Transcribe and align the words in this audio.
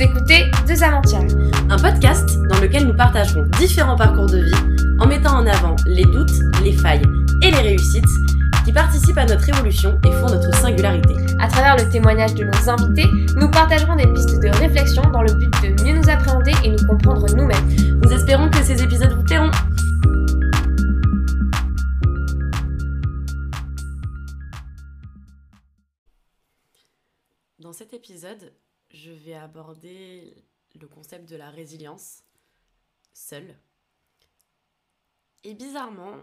Vous 0.00 0.06
écoutez 0.06 0.50
Deux 0.66 0.82
Aventières, 0.82 1.28
un 1.68 1.76
podcast 1.76 2.38
dans 2.48 2.58
lequel 2.58 2.86
nous 2.86 2.96
partagerons 2.96 3.42
différents 3.58 3.96
parcours 3.96 4.28
de 4.30 4.38
vie 4.38 4.96
en 4.98 5.06
mettant 5.06 5.36
en 5.36 5.46
avant 5.46 5.76
les 5.84 6.04
doutes, 6.04 6.32
les 6.62 6.72
failles 6.72 7.02
et 7.42 7.50
les 7.50 7.58
réussites 7.58 8.08
qui 8.64 8.72
participent 8.72 9.18
à 9.18 9.26
notre 9.26 9.46
évolution 9.46 10.00
et 10.06 10.10
font 10.12 10.30
notre 10.30 10.54
singularité. 10.54 11.16
À 11.38 11.48
travers 11.48 11.76
le 11.76 11.86
témoignage 11.90 12.32
de 12.32 12.44
nos 12.44 12.70
invités, 12.70 13.10
nous 13.36 13.50
partagerons 13.50 13.94
des 13.94 14.06
pistes 14.06 14.40
de 14.40 14.48
réflexion 14.48 15.02
dans 15.02 15.20
le 15.20 15.34
but 15.34 15.52
de 15.62 15.84
mieux 15.84 15.98
nous 15.98 16.08
appréhender 16.08 16.54
et 16.64 16.70
nous 16.70 16.86
comprendre 16.86 17.26
nous-mêmes. 17.36 18.00
Nous 18.02 18.10
espérons 18.10 18.48
que 18.48 18.62
ces 18.62 18.82
épisodes 18.82 19.12
vous 19.12 19.24
plairont. 19.24 19.50
Dans 27.58 27.74
cet 27.74 27.92
épisode, 27.92 28.50
je 28.90 29.10
vais 29.10 29.34
aborder 29.34 30.34
le 30.74 30.88
concept 30.88 31.28
de 31.28 31.36
la 31.36 31.50
résilience 31.50 32.24
seule. 33.12 33.56
Et 35.44 35.54
bizarrement, 35.54 36.22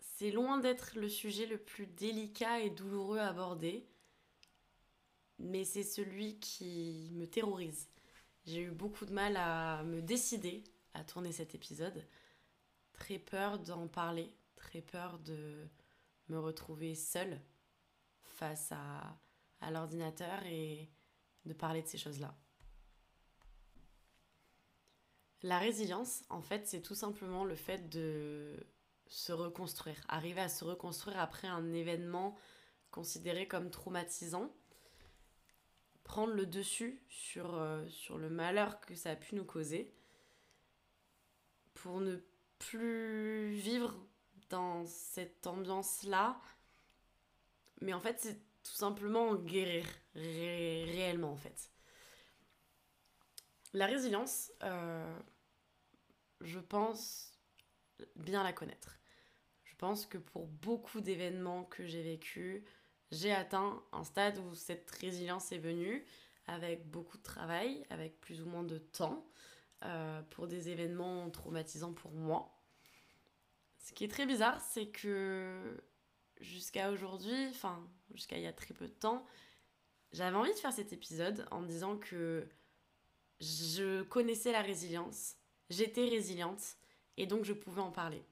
c'est 0.00 0.30
loin 0.30 0.58
d'être 0.58 0.98
le 0.98 1.08
sujet 1.08 1.46
le 1.46 1.58
plus 1.58 1.86
délicat 1.86 2.60
et 2.60 2.70
douloureux 2.70 3.18
à 3.18 3.28
aborder, 3.28 3.86
mais 5.38 5.64
c'est 5.64 5.82
celui 5.82 6.38
qui 6.38 7.10
me 7.14 7.26
terrorise. 7.26 7.88
J'ai 8.44 8.62
eu 8.62 8.70
beaucoup 8.70 9.06
de 9.06 9.12
mal 9.12 9.36
à 9.36 9.82
me 9.84 10.02
décider 10.02 10.64
à 10.94 11.04
tourner 11.04 11.32
cet 11.32 11.54
épisode. 11.54 12.06
Très 12.92 13.18
peur 13.18 13.58
d'en 13.58 13.88
parler, 13.88 14.32
très 14.56 14.82
peur 14.82 15.18
de 15.20 15.68
me 16.28 16.38
retrouver 16.38 16.94
seule 16.94 17.40
face 18.22 18.72
à, 18.72 19.16
à 19.60 19.70
l'ordinateur 19.70 20.44
et 20.46 20.90
de 21.46 21.52
parler 21.52 21.82
de 21.82 21.86
ces 21.86 21.98
choses-là. 21.98 22.34
La 25.42 25.58
résilience, 25.58 26.22
en 26.30 26.40
fait, 26.40 26.68
c'est 26.68 26.82
tout 26.82 26.94
simplement 26.94 27.44
le 27.44 27.56
fait 27.56 27.88
de 27.88 28.64
se 29.08 29.32
reconstruire, 29.32 30.00
arriver 30.08 30.40
à 30.40 30.48
se 30.48 30.64
reconstruire 30.64 31.18
après 31.18 31.48
un 31.48 31.72
événement 31.72 32.36
considéré 32.90 33.48
comme 33.48 33.70
traumatisant, 33.70 34.54
prendre 36.04 36.32
le 36.32 36.46
dessus 36.46 37.02
sur, 37.08 37.54
euh, 37.54 37.84
le 38.10 38.30
malheur 38.30 38.80
que 38.80 38.94
ça 38.94 39.10
a 39.10 39.16
pu 39.16 39.34
nous 39.34 39.44
causer, 39.44 39.92
pour 41.74 42.00
ne 42.00 42.16
plus 42.58 43.50
vivre 43.50 43.94
dans 44.48 44.84
cette 44.86 45.46
ambiance-là. 45.46 46.40
Mais 47.80 47.92
en 47.92 48.00
fait, 48.00 48.20
c'est 48.20 48.40
tout 48.62 48.72
simplement 48.72 49.34
guérir 49.34 49.84
réellement 50.14 51.32
en 51.32 51.36
fait. 51.36 51.70
La 53.74 53.86
résilience, 53.86 54.52
euh, 54.62 55.18
je 56.40 56.58
pense 56.58 57.32
bien 58.16 58.42
la 58.42 58.52
connaître. 58.52 58.98
Je 59.64 59.74
pense 59.76 60.06
que 60.06 60.18
pour 60.18 60.46
beaucoup 60.46 61.00
d'événements 61.00 61.64
que 61.64 61.86
j'ai 61.86 62.02
vécus, 62.02 62.62
j'ai 63.10 63.32
atteint 63.32 63.82
un 63.92 64.04
stade 64.04 64.38
où 64.38 64.54
cette 64.54 64.90
résilience 64.90 65.52
est 65.52 65.58
venue 65.58 66.04
avec 66.46 66.88
beaucoup 66.90 67.18
de 67.18 67.22
travail, 67.22 67.84
avec 67.90 68.20
plus 68.20 68.42
ou 68.42 68.46
moins 68.46 68.64
de 68.64 68.78
temps, 68.78 69.26
euh, 69.84 70.22
pour 70.30 70.46
des 70.46 70.68
événements 70.68 71.30
traumatisants 71.30 71.92
pour 71.92 72.12
moi. 72.12 72.58
Ce 73.78 73.92
qui 73.92 74.04
est 74.04 74.08
très 74.08 74.26
bizarre, 74.26 74.60
c'est 74.60 74.88
que 74.88 75.82
jusqu'à 76.42 76.90
aujourd'hui, 76.90 77.48
enfin 77.50 77.82
jusqu'à 78.14 78.36
il 78.36 78.42
y 78.42 78.46
a 78.46 78.52
très 78.52 78.74
peu 78.74 78.86
de 78.86 78.92
temps, 78.92 79.24
j'avais 80.12 80.36
envie 80.36 80.52
de 80.52 80.58
faire 80.58 80.72
cet 80.72 80.92
épisode 80.92 81.46
en 81.50 81.60
me 81.60 81.68
disant 81.68 81.96
que 81.96 82.46
je 83.40 84.02
connaissais 84.02 84.52
la 84.52 84.60
résilience, 84.60 85.36
j'étais 85.70 86.08
résiliente 86.08 86.76
et 87.16 87.26
donc 87.26 87.44
je 87.44 87.52
pouvais 87.52 87.80
en 87.80 87.90
parler. 87.90 88.22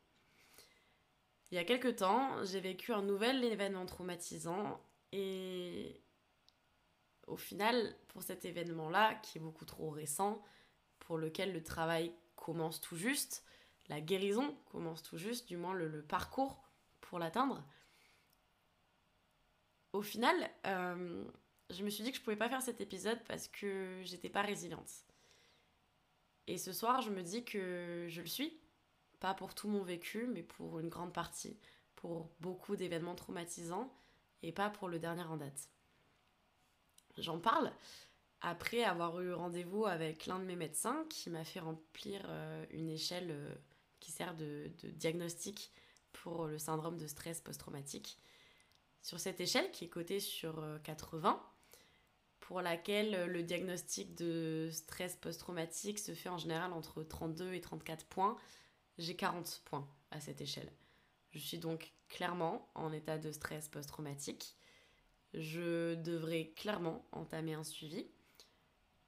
Il 1.50 1.56
y 1.56 1.58
a 1.58 1.64
quelques 1.64 1.96
temps, 1.96 2.44
j'ai 2.44 2.60
vécu 2.60 2.92
un 2.92 3.02
nouvel 3.02 3.42
événement 3.42 3.86
traumatisant 3.86 4.80
et 5.12 6.00
au 7.26 7.36
final, 7.36 7.96
pour 8.08 8.22
cet 8.22 8.44
événement-là, 8.44 9.14
qui 9.16 9.38
est 9.38 9.40
beaucoup 9.40 9.64
trop 9.64 9.90
récent, 9.90 10.42
pour 10.98 11.16
lequel 11.16 11.52
le 11.52 11.62
travail 11.62 12.12
commence 12.36 12.80
tout 12.80 12.96
juste, 12.96 13.44
la 13.88 14.00
guérison 14.00 14.56
commence 14.70 15.02
tout 15.02 15.16
juste, 15.16 15.48
du 15.48 15.56
moins 15.56 15.74
le, 15.74 16.02
parcours 16.02 16.62
pour 17.00 17.18
l'atteindre, 17.18 17.64
au 19.92 20.02
final, 20.02 20.50
euh, 20.66 21.24
je 21.70 21.84
me 21.84 21.90
suis 21.90 22.04
dit 22.04 22.10
que 22.10 22.18
je 22.18 22.22
pouvais 22.22 22.36
pas 22.36 22.48
faire 22.48 22.62
cet 22.62 22.80
épisode 22.80 23.18
parce 23.26 23.48
que 23.48 24.00
j'étais 24.04 24.28
pas 24.28 24.42
résiliente. 24.42 24.90
Et 26.46 26.58
ce 26.58 26.72
soir, 26.72 27.00
je 27.00 27.10
me 27.10 27.22
dis 27.22 27.44
que 27.44 28.06
je 28.08 28.20
le 28.20 28.26
suis, 28.26 28.58
pas 29.20 29.34
pour 29.34 29.54
tout 29.54 29.68
mon 29.68 29.82
vécu, 29.82 30.26
mais 30.26 30.42
pour 30.42 30.80
une 30.80 30.88
grande 30.88 31.12
partie, 31.12 31.58
pour 31.96 32.30
beaucoup 32.40 32.76
d'événements 32.76 33.14
traumatisants 33.14 33.92
et 34.42 34.52
pas 34.52 34.70
pour 34.70 34.88
le 34.88 34.98
dernier 34.98 35.22
en 35.22 35.36
date. 35.36 35.68
J'en 37.18 37.38
parle 37.38 37.72
après 38.40 38.82
avoir 38.84 39.20
eu 39.20 39.32
rendez-vous 39.32 39.84
avec 39.84 40.26
l'un 40.26 40.38
de 40.38 40.44
mes 40.44 40.56
médecins 40.56 41.04
qui 41.10 41.28
m'a 41.28 41.44
fait 41.44 41.60
remplir 41.60 42.22
euh, 42.26 42.64
une 42.70 42.88
échelle 42.88 43.30
euh, 43.30 43.54
qui 43.98 44.10
sert 44.10 44.34
de, 44.34 44.70
de 44.82 44.88
diagnostic 44.88 45.70
pour 46.12 46.46
le 46.46 46.58
syndrome 46.58 46.96
de 46.96 47.06
stress 47.06 47.40
post-traumatique 47.42 48.18
sur 49.02 49.18
cette 49.20 49.40
échelle 49.40 49.70
qui 49.70 49.84
est 49.84 49.88
cotée 49.88 50.20
sur 50.20 50.64
80, 50.84 51.40
euh, 51.42 51.50
pour 52.40 52.62
laquelle 52.62 53.14
euh, 53.14 53.26
le 53.26 53.42
diagnostic 53.42 54.14
de 54.14 54.68
stress 54.72 55.16
post-traumatique 55.16 55.98
se 55.98 56.14
fait 56.14 56.28
en 56.28 56.38
général 56.38 56.72
entre 56.72 57.02
32 57.02 57.54
et 57.54 57.60
34 57.60 58.06
points, 58.06 58.36
j'ai 58.98 59.16
40 59.16 59.62
points 59.64 59.88
à 60.10 60.20
cette 60.20 60.40
échelle. 60.40 60.72
Je 61.30 61.38
suis 61.38 61.58
donc 61.58 61.92
clairement 62.08 62.68
en 62.74 62.92
état 62.92 63.18
de 63.18 63.30
stress 63.30 63.68
post-traumatique. 63.68 64.56
Je 65.32 65.94
devrais 65.94 66.52
clairement 66.56 67.06
entamer 67.12 67.54
un 67.54 67.62
suivi 67.62 68.10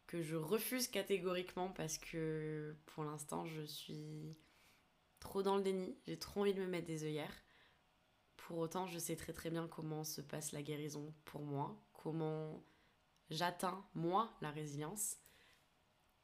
que 0.06 0.22
je 0.22 0.36
refuse 0.36 0.86
catégoriquement 0.88 1.70
parce 1.70 1.98
que 1.98 2.76
pour 2.86 3.03
l'instant 3.03 3.44
je 3.44 3.62
suis 3.62 4.36
trop 5.19 5.42
dans 5.42 5.56
le 5.56 5.62
déni, 5.62 5.97
j'ai 6.06 6.19
trop 6.19 6.42
envie 6.42 6.54
de 6.54 6.60
me 6.60 6.66
mettre 6.66 6.86
des 6.86 7.04
œillères. 7.04 7.42
Pour 8.42 8.58
autant, 8.58 8.88
je 8.88 8.98
sais 8.98 9.14
très 9.14 9.32
très 9.32 9.50
bien 9.50 9.69
comment 9.69 10.03
se 10.03 10.20
passe 10.20 10.50
la 10.50 10.62
guérison 10.62 11.14
pour 11.25 11.42
moi, 11.42 11.80
comment 11.92 12.64
j'atteins 13.30 13.86
moi 13.94 14.36
la 14.41 14.50
résilience. 14.50 15.16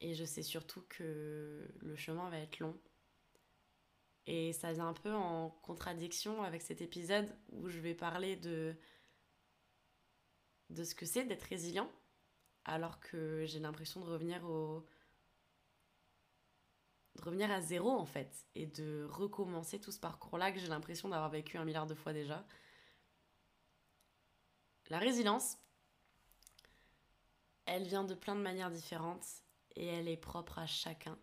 Et 0.00 0.14
je 0.14 0.24
sais 0.24 0.42
surtout 0.42 0.82
que 0.88 1.72
le 1.78 1.96
chemin 1.96 2.28
va 2.28 2.38
être 2.38 2.58
long. 2.58 2.76
Et 4.26 4.52
ça 4.52 4.72
vient 4.72 4.88
un 4.88 4.94
peu 4.94 5.14
en 5.14 5.50
contradiction 5.62 6.42
avec 6.42 6.62
cet 6.62 6.82
épisode 6.82 7.32
où 7.50 7.68
je 7.68 7.78
vais 7.78 7.94
parler 7.94 8.34
de, 8.34 8.74
de 10.70 10.82
ce 10.82 10.96
que 10.96 11.06
c'est 11.06 11.24
d'être 11.24 11.44
résilient, 11.44 11.90
alors 12.64 12.98
que 12.98 13.44
j'ai 13.46 13.60
l'impression 13.60 14.00
de 14.00 14.10
revenir 14.10 14.44
au, 14.44 14.84
de 17.18 17.24
revenir 17.24 17.50
à 17.50 17.60
zéro 17.60 17.90
en 17.90 18.04
fait 18.06 18.46
et 18.54 18.66
de 18.66 19.06
recommencer 19.10 19.80
tout 19.80 19.90
ce 19.90 19.98
parcours-là 19.98 20.52
que 20.52 20.60
j'ai 20.60 20.68
l'impression 20.68 21.08
d'avoir 21.08 21.30
vécu 21.30 21.58
un 21.58 21.64
milliard 21.64 21.86
de 21.86 21.94
fois 21.94 22.12
déjà. 22.12 22.46
La 24.88 24.98
résilience, 24.98 25.58
elle 27.66 27.86
vient 27.86 28.04
de 28.04 28.14
plein 28.14 28.36
de 28.36 28.40
manières 28.40 28.70
différentes 28.70 29.26
et 29.74 29.86
elle 29.86 30.08
est 30.08 30.16
propre 30.16 30.58
à 30.58 30.66
chacun. 30.66 31.18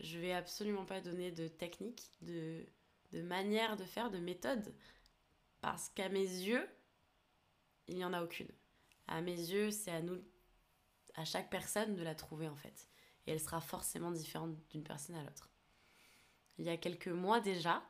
Je 0.00 0.18
vais 0.18 0.32
absolument 0.32 0.84
pas 0.84 1.00
donner 1.00 1.30
de 1.30 1.46
technique, 1.46 2.10
de, 2.22 2.66
de 3.12 3.22
manière 3.22 3.76
de 3.76 3.84
faire, 3.84 4.10
de 4.10 4.18
méthode, 4.18 4.74
parce 5.60 5.90
qu'à 5.90 6.08
mes 6.08 6.20
yeux, 6.20 6.66
il 7.86 7.96
n'y 7.96 8.04
en 8.04 8.12
a 8.12 8.22
aucune. 8.22 8.50
À 9.06 9.20
mes 9.20 9.36
yeux, 9.36 9.70
c'est 9.70 9.92
à 9.92 10.02
nous, 10.02 10.20
à 11.14 11.24
chaque 11.24 11.50
personne 11.50 11.94
de 11.94 12.02
la 12.02 12.14
trouver 12.14 12.48
en 12.48 12.56
fait 12.56 12.88
et 13.26 13.32
elle 13.32 13.40
sera 13.40 13.60
forcément 13.60 14.10
différente 14.10 14.56
d'une 14.70 14.82
personne 14.82 15.16
à 15.16 15.22
l'autre. 15.22 15.50
Il 16.58 16.64
y 16.64 16.70
a 16.70 16.76
quelques 16.76 17.08
mois 17.08 17.40
déjà, 17.40 17.82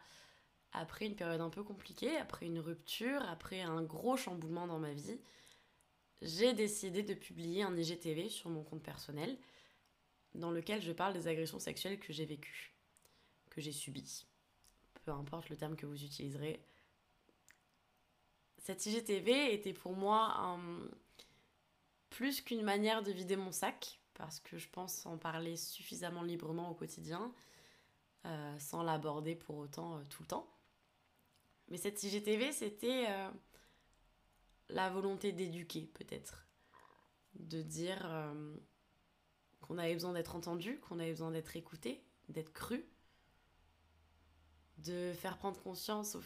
après 0.73 1.07
une 1.07 1.17
période 1.17 1.41
un 1.41 1.51
peu 1.51 1.63
compliquée, 1.63 2.17
après 2.17 2.47
une 2.47 2.59
rupture, 2.59 3.23
après 3.29 3.63
un 3.63 3.83
gros 3.83 4.17
chamboulement 4.17 4.67
dans 4.67 4.79
ma 4.79 4.93
vie, 4.93 5.21
j'ai 6.23 6.53
décidé 6.55 7.03
de 7.03 7.15
publier 7.15 7.63
un 7.63 7.77
IGTV 7.77 8.29
sur 8.29 8.51
mon 8.51 8.63
compte 8.63 8.83
personnel 8.83 9.39
dans 10.35 10.51
lequel 10.51 10.83
je 10.83 10.93
parle 10.93 11.13
des 11.13 11.29
agressions 11.29 11.59
sexuelles 11.59 11.99
que 11.99 12.13
j'ai 12.13 12.25
vécues, 12.25 12.75
que 13.51 13.61
j'ai 13.61 13.73
subies. 13.73 14.27
Peu 15.05 15.13
importe 15.13 15.49
le 15.49 15.57
terme 15.57 15.77
que 15.77 15.87
vous 15.87 16.03
utiliserez. 16.03 16.61
Cet 18.59 18.85
IGTV 18.87 19.55
était 19.55 19.73
pour 19.73 19.95
moi 19.95 20.59
plus 22.11 22.41
qu'une 22.41 22.63
manière 22.63 23.03
de 23.03 23.13
vider 23.13 23.37
mon 23.37 23.53
sac, 23.53 24.01
parce 24.17 24.41
que 24.41 24.59
je 24.59 24.69
pense 24.69 25.07
en 25.07 25.19
parler 25.19 25.57
suffisamment 25.57 26.23
librement 26.23 26.71
au 26.71 26.75
quotidien, 26.75 27.33
euh, 28.25 28.59
sans 28.59 28.83
l'aborder 28.83 29.37
pour 29.37 29.57
autant 29.57 29.99
euh, 29.99 30.03
tout 30.09 30.23
le 30.23 30.29
temps. 30.29 30.49
Mais 31.69 31.77
cette 31.77 32.03
IGTV, 32.03 32.53
c'était 32.53 33.07
euh, 33.09 33.31
la 34.69 34.91
volonté 34.91 35.33
d'éduquer 35.33 35.83
peut-être, 35.95 36.47
de 37.35 37.63
dire 37.63 38.09
qu'on 39.61 39.79
avait 39.79 39.95
besoin 39.95 40.13
d'être 40.13 40.37
entendu, 40.37 40.79
qu'on 40.81 40.99
avait 40.99 41.11
besoin 41.11 41.33
d'être 41.33 41.57
écouté, 41.57 42.05
d'être 42.29 42.53
cru, 42.53 42.85
de 44.79 45.13
faire 45.13 45.39
prendre 45.39 45.61
conscience 45.61 46.17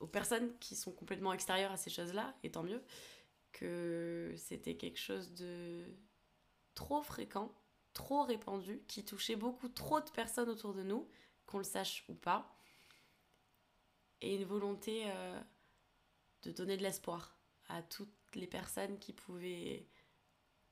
aux, 0.00 0.06
personnes 0.06 0.56
qui 0.58 0.76
sont 0.76 0.92
complètement 0.92 1.32
extérieures 1.32 1.72
à 1.72 1.76
ces 1.76 1.90
choses-là, 1.90 2.34
et 2.42 2.50
tant 2.50 2.62
mieux, 2.62 2.82
que 3.52 4.32
c'était 4.36 4.76
quelque 4.76 4.98
chose 4.98 5.32
de 5.34 5.84
trop 6.74 7.02
fréquent, 7.02 7.52
trop 7.92 8.22
répandu, 8.22 8.82
qui 8.88 9.04
touchait 9.04 9.36
beaucoup 9.36 9.68
trop 9.68 10.00
de 10.00 10.10
personnes 10.10 10.48
autour 10.48 10.74
de 10.74 10.82
nous, 10.82 11.08
qu'on 11.46 11.58
le 11.58 11.64
sache 11.64 12.04
ou 12.08 12.14
pas, 12.14 12.56
et 14.20 14.36
une 14.36 14.44
volonté 14.44 15.04
euh, 15.06 15.40
de 16.42 16.52
donner 16.52 16.76
de 16.76 16.82
l'espoir 16.82 17.36
à 17.68 17.82
toutes 17.82 18.14
les 18.34 18.46
personnes 18.46 18.98
qui 18.98 19.12
pouvaient 19.12 19.86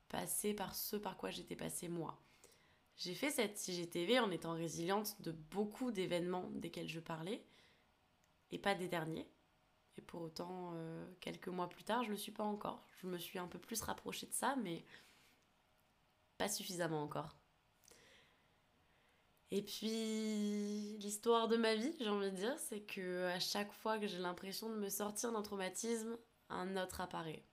passer 0.09 0.55
par 0.55 0.75
ce 0.75 0.97
par 0.97 1.17
quoi 1.17 1.31
j'étais 1.31 1.57
passée 1.57 1.89
moi. 1.89 2.19
J'ai 2.97 3.15
fait 3.15 3.31
cette 3.31 3.57
CGTV 3.59 4.21
en 4.21 4.31
étant 4.31 4.53
résiliente 4.53 5.21
de 5.23 5.33
beaucoup 5.33 5.91
d'événements 5.91 6.51
desquels 6.55 6.89
je 6.89 7.01
parlais, 7.01 7.45
et 8.51 8.59
pas 8.59 8.75
des 8.75 8.89
derniers. 8.89 9.29
Et 9.97 10.03
pour 10.03 10.23
autant, 10.23 10.73
euh, 10.75 11.07
quelques 11.21 11.49
mois 11.49 11.69
plus 11.69 11.85
tard, 11.85 12.03
je 12.03 12.09
ne 12.09 12.13
le 12.15 12.19
suis 12.19 12.33
pas 12.33 12.45
encore. 12.45 12.87
Je 13.01 13.07
me 13.07 13.19
suis 13.19 13.39
un 13.39 13.47
peu 13.47 13.59
plus 13.59 13.81
rapprochée 13.83 14.27
de 14.27 14.33
ça, 14.33 14.57
mais 14.57 14.85
pas 16.41 16.49
suffisamment 16.49 17.03
encore. 17.03 17.37
Et 19.51 19.61
puis, 19.61 20.97
l'histoire 20.99 21.49
de 21.49 21.59
ma 21.59 21.75
vie, 21.75 21.95
j'ai 22.01 22.09
envie 22.09 22.31
de 22.31 22.37
dire, 22.37 22.59
c'est 22.59 22.81
que 22.81 23.27
à 23.27 23.39
chaque 23.39 23.71
fois 23.73 23.99
que 23.99 24.07
j'ai 24.07 24.17
l'impression 24.17 24.71
de 24.71 24.77
me 24.77 24.89
sortir 24.89 25.33
d'un 25.33 25.43
traumatisme, 25.43 26.17
un 26.49 26.79
autre 26.79 27.03
apparaît. 27.03 27.45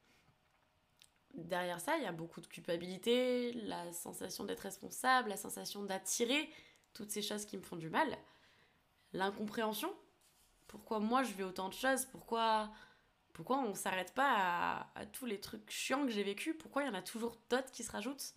Derrière 1.34 1.81
ça, 1.81 1.98
il 1.98 2.04
y 2.04 2.06
a 2.06 2.13
beaucoup 2.13 2.39
de 2.39 2.48
culpabilité, 2.48 3.51
la 3.51 3.92
sensation 3.92 4.45
d'être 4.45 4.62
responsable, 4.62 5.30
la 5.30 5.38
sensation 5.38 5.83
d'attirer 5.83 6.50
toutes 6.94 7.12
ces 7.12 7.22
choses 7.22 7.45
qui 7.45 7.57
me 7.57 7.63
font 7.63 7.75
du 7.75 7.90
mal, 7.90 8.18
l'incompréhension. 9.12 9.94
Pourquoi 10.68 11.00
moi 11.00 11.24
je 11.24 11.33
vis 11.33 11.44
autant 11.44 11.68
de 11.68 11.74
choses? 11.74 12.06
Pourquoi, 12.06 12.72
pourquoi 13.33 13.60
on 13.60 13.75
s'arrête 13.75 14.13
pas 14.13 14.33
à, 14.33 15.00
à, 15.00 15.06
tous 15.06 15.25
les 15.25 15.42
trucs 15.42 15.69
chiants 15.69 16.06
que 16.06 16.12
j'ai 16.12 16.24
vécu? 16.24 16.54
Pourquoi 16.54 16.83
il 16.83 16.86
y 16.86 16.90
en 16.90 16.94
a 16.94 17.01
toujours 17.01 17.38
d'autres 17.50 17.72
qui 17.72 17.83
se 17.83 17.92
rajoutent? 17.92 18.33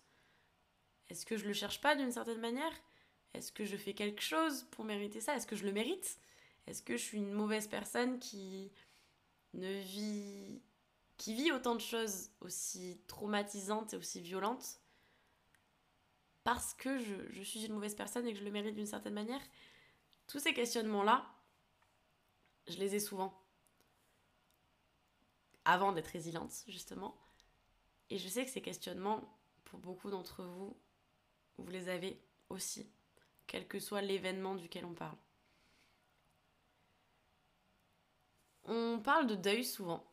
Est-ce 1.11 1.25
que 1.25 1.37
je 1.37 1.45
le 1.45 1.53
cherche 1.53 1.81
pas 1.81 1.95
d'une 1.95 2.11
certaine 2.11 2.39
manière? 2.39 2.71
Est-ce 3.33 3.51
que 3.51 3.65
je 3.65 3.75
fais 3.75 3.93
quelque 3.93 4.21
chose 4.21 4.65
pour 4.71 4.85
mériter 4.85 5.19
ça? 5.19 5.35
Est-ce 5.35 5.45
que 5.45 5.57
je 5.57 5.65
le 5.65 5.73
mérite? 5.73 6.19
Est-ce 6.67 6.81
que 6.81 6.95
je 6.95 7.03
suis 7.03 7.17
une 7.17 7.33
mauvaise 7.33 7.67
personne 7.67 8.17
qui 8.19 8.71
ne 9.53 9.81
vit 9.81 10.61
qui 11.17 11.35
vit 11.35 11.51
autant 11.51 11.75
de 11.75 11.81
choses 11.81 12.31
aussi 12.39 12.99
traumatisantes 13.07 13.93
et 13.93 13.97
aussi 13.97 14.21
violentes 14.21 14.79
parce 16.43 16.73
que 16.73 16.97
je, 16.97 17.43
suis 17.43 17.65
une 17.65 17.73
mauvaise 17.73 17.93
personne 17.93 18.25
et 18.25 18.33
que 18.33 18.39
je 18.39 18.43
le 18.43 18.49
mérite 18.49 18.73
d'une 18.73 18.87
certaine 18.87 19.13
manière, 19.13 19.41
tous 20.25 20.39
ces 20.39 20.53
questionnements-là, 20.53 21.29
je 22.67 22.77
les 22.77 22.95
ai 22.95 22.99
souvent. 22.99 23.39
Avant 25.65 25.91
d'être 25.91 26.07
résiliente, 26.07 26.63
justement. 26.67 27.15
Et 28.09 28.17
je 28.17 28.27
sais 28.27 28.43
que 28.43 28.49
ces 28.49 28.61
questionnements, 28.61 29.21
pour 29.65 29.77
beaucoup 29.79 30.09
d'entre 30.09 30.43
vous, 30.43 30.75
vous 31.61 31.71
les 31.71 31.89
avez 31.89 32.19
aussi, 32.49 32.89
quel 33.47 33.67
que 33.67 33.79
soit 33.79 34.01
l'événement 34.01 34.55
duquel 34.55 34.85
on 34.85 34.93
parle. 34.93 35.17
On 38.65 38.99
parle 38.99 39.27
de 39.27 39.35
deuil 39.35 39.63
souvent 39.63 40.05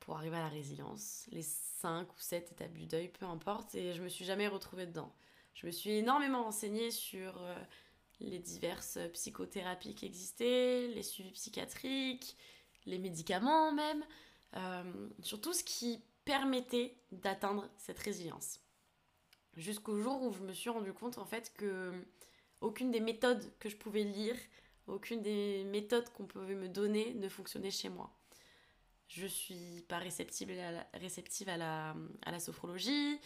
pour 0.00 0.16
arriver 0.16 0.36
à 0.36 0.40
la 0.40 0.48
résilience, 0.48 1.26
les 1.30 1.42
5 1.42 2.12
ou 2.12 2.18
7 2.18 2.52
étapes 2.52 2.74
du 2.74 2.86
deuil, 2.86 3.08
peu 3.08 3.24
importe, 3.24 3.74
et 3.74 3.94
je 3.94 4.02
me 4.02 4.08
suis 4.08 4.24
jamais 4.24 4.48
retrouvée 4.48 4.86
dedans. 4.86 5.14
Je 5.54 5.66
me 5.66 5.70
suis 5.70 5.92
énormément 5.92 6.42
renseignée 6.42 6.90
sur 6.90 7.42
euh, 7.42 7.56
les 8.20 8.38
diverses 8.38 8.98
psychothérapies 9.14 9.94
qui 9.94 10.04
existaient, 10.04 10.88
les 10.88 11.02
suivis 11.02 11.32
psychiatriques, 11.32 12.36
les 12.84 12.98
médicaments 12.98 13.72
même, 13.72 14.04
euh, 14.56 15.08
sur 15.22 15.40
tout 15.40 15.54
ce 15.54 15.64
qui 15.64 16.02
permettait 16.24 16.96
d'atteindre 17.12 17.68
cette 17.78 17.98
résilience. 17.98 18.60
Jusqu'au 19.56 19.98
jour 20.00 20.22
où 20.22 20.32
je 20.32 20.40
me 20.40 20.52
suis 20.52 20.70
rendu 20.70 20.92
compte 20.92 21.18
en 21.18 21.24
fait 21.24 21.52
que 21.54 21.92
aucune 22.60 22.90
des 22.90 23.00
méthodes 23.00 23.52
que 23.58 23.68
je 23.68 23.76
pouvais 23.76 24.04
lire, 24.04 24.36
aucune 24.86 25.22
des 25.22 25.64
méthodes 25.64 26.08
qu'on 26.10 26.26
pouvait 26.26 26.54
me 26.54 26.68
donner 26.68 27.14
ne 27.14 27.28
fonctionnait 27.28 27.70
chez 27.70 27.88
moi 27.88 28.14
je 29.08 29.26
suis 29.26 29.84
pas 29.88 29.98
réceptive 29.98 30.50
à 30.50 30.70
la, 30.72 30.86
réceptive 30.94 31.48
à 31.48 31.56
la, 31.56 31.94
à 32.24 32.30
la 32.30 32.40
sophrologie, 32.40 33.20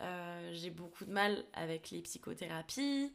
euh, 0.00 0.50
j'ai 0.52 0.70
beaucoup 0.70 1.04
de 1.04 1.12
mal 1.12 1.44
avec 1.52 1.90
les 1.90 2.00
psychothérapies, 2.02 3.12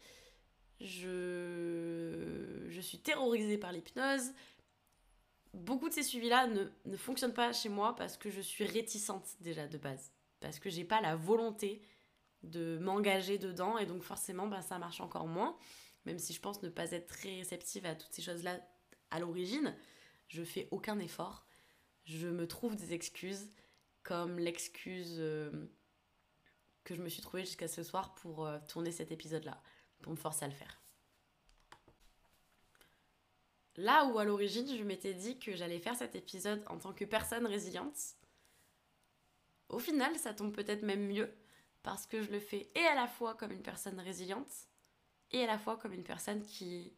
je, 0.80 2.66
je 2.70 2.82
suis 2.82 3.00
terrorisée 3.00 3.58
par 3.58 3.72
l'hypnose. 3.72 4.34
Beaucoup 5.54 5.90
de 5.90 5.94
ces 5.94 6.04
suivis-là 6.04 6.48
ne, 6.48 6.66
ne 6.86 6.98
fonctionnent 6.98 7.34
pas 7.34 7.54
chez 7.54 7.70
moi 7.70 7.96
parce 7.96 8.18
que 8.18 8.30
je 8.30 8.42
suis 8.42 8.66
réticente 8.66 9.26
déjà 9.42 9.68
de 9.68 9.78
base, 9.78 10.12
parce 10.40 10.60
que 10.60 10.70
j'ai 10.70 10.86
pas 10.86 11.02
la 11.02 11.16
volonté 11.16 11.82
de 12.44 12.78
m'engager 12.80 13.38
dedans 13.38 13.78
et 13.78 13.86
donc 13.86 14.04
forcément 14.04 14.48
ben, 14.48 14.62
ça 14.62 14.80
marche 14.80 15.02
encore 15.02 15.28
moins, 15.28 15.58
même 16.06 16.20
si 16.20 16.34
je 16.34 16.40
pense 16.40 16.62
ne 16.64 16.70
pas 16.70 16.92
être 16.92 17.08
très 17.08 17.38
réceptive 17.38 17.86
à 17.86 17.96
toutes 17.96 18.14
ces 18.14 18.22
choses-là 18.22 18.60
à 19.12 19.20
l'origine, 19.20 19.76
je 20.28 20.44
fais 20.44 20.68
aucun 20.72 20.98
effort. 21.00 21.46
Je 22.06 22.28
me 22.28 22.48
trouve 22.48 22.76
des 22.76 22.94
excuses, 22.94 23.52
comme 24.04 24.40
l'excuse 24.40 25.18
euh, 25.20 25.52
que 26.84 26.96
je 26.96 27.02
me 27.02 27.10
suis 27.10 27.22
trouvée 27.22 27.46
jusqu'à 27.46 27.68
ce 27.68 27.84
soir 27.84 28.16
pour 28.16 28.48
euh, 28.48 28.58
tourner 28.68 28.92
cet 28.92 29.12
épisode-là, 29.12 29.62
pour 30.02 30.12
me 30.12 30.18
forcer 30.18 30.46
à 30.46 30.48
le 30.48 30.54
faire. 30.54 30.82
Là 33.78 34.06
où 34.06 34.20
à 34.20 34.26
l'origine 34.26 34.68
je 34.76 34.84
m'étais 34.84 35.14
dit 35.14 35.40
que 35.40 35.56
j'allais 35.56 35.80
faire 35.80 35.96
cet 35.96 36.16
épisode 36.16 36.64
en 36.68 36.78
tant 36.78 36.94
que 36.94 37.06
personne 37.06 37.46
résiliente, 37.46 38.16
au 39.70 39.80
final 39.80 40.16
ça 40.18 40.34
tombe 40.34 40.54
peut-être 40.54 40.84
même 40.84 41.08
mieux 41.08 41.34
parce 41.84 42.06
que 42.06 42.22
je 42.22 42.32
le 42.32 42.40
fais 42.40 42.72
et 42.76 42.86
à 42.86 42.96
la 42.96 43.08
fois 43.08 43.36
comme 43.36 43.52
une 43.52 43.64
personne 43.64 44.00
résiliente 44.00 44.52
et 45.32 45.44
à 45.44 45.48
la 45.48 45.58
fois 45.58 45.78
comme 45.78 45.94
une 45.94 46.04
personne 46.04 46.44
qui 46.44 46.94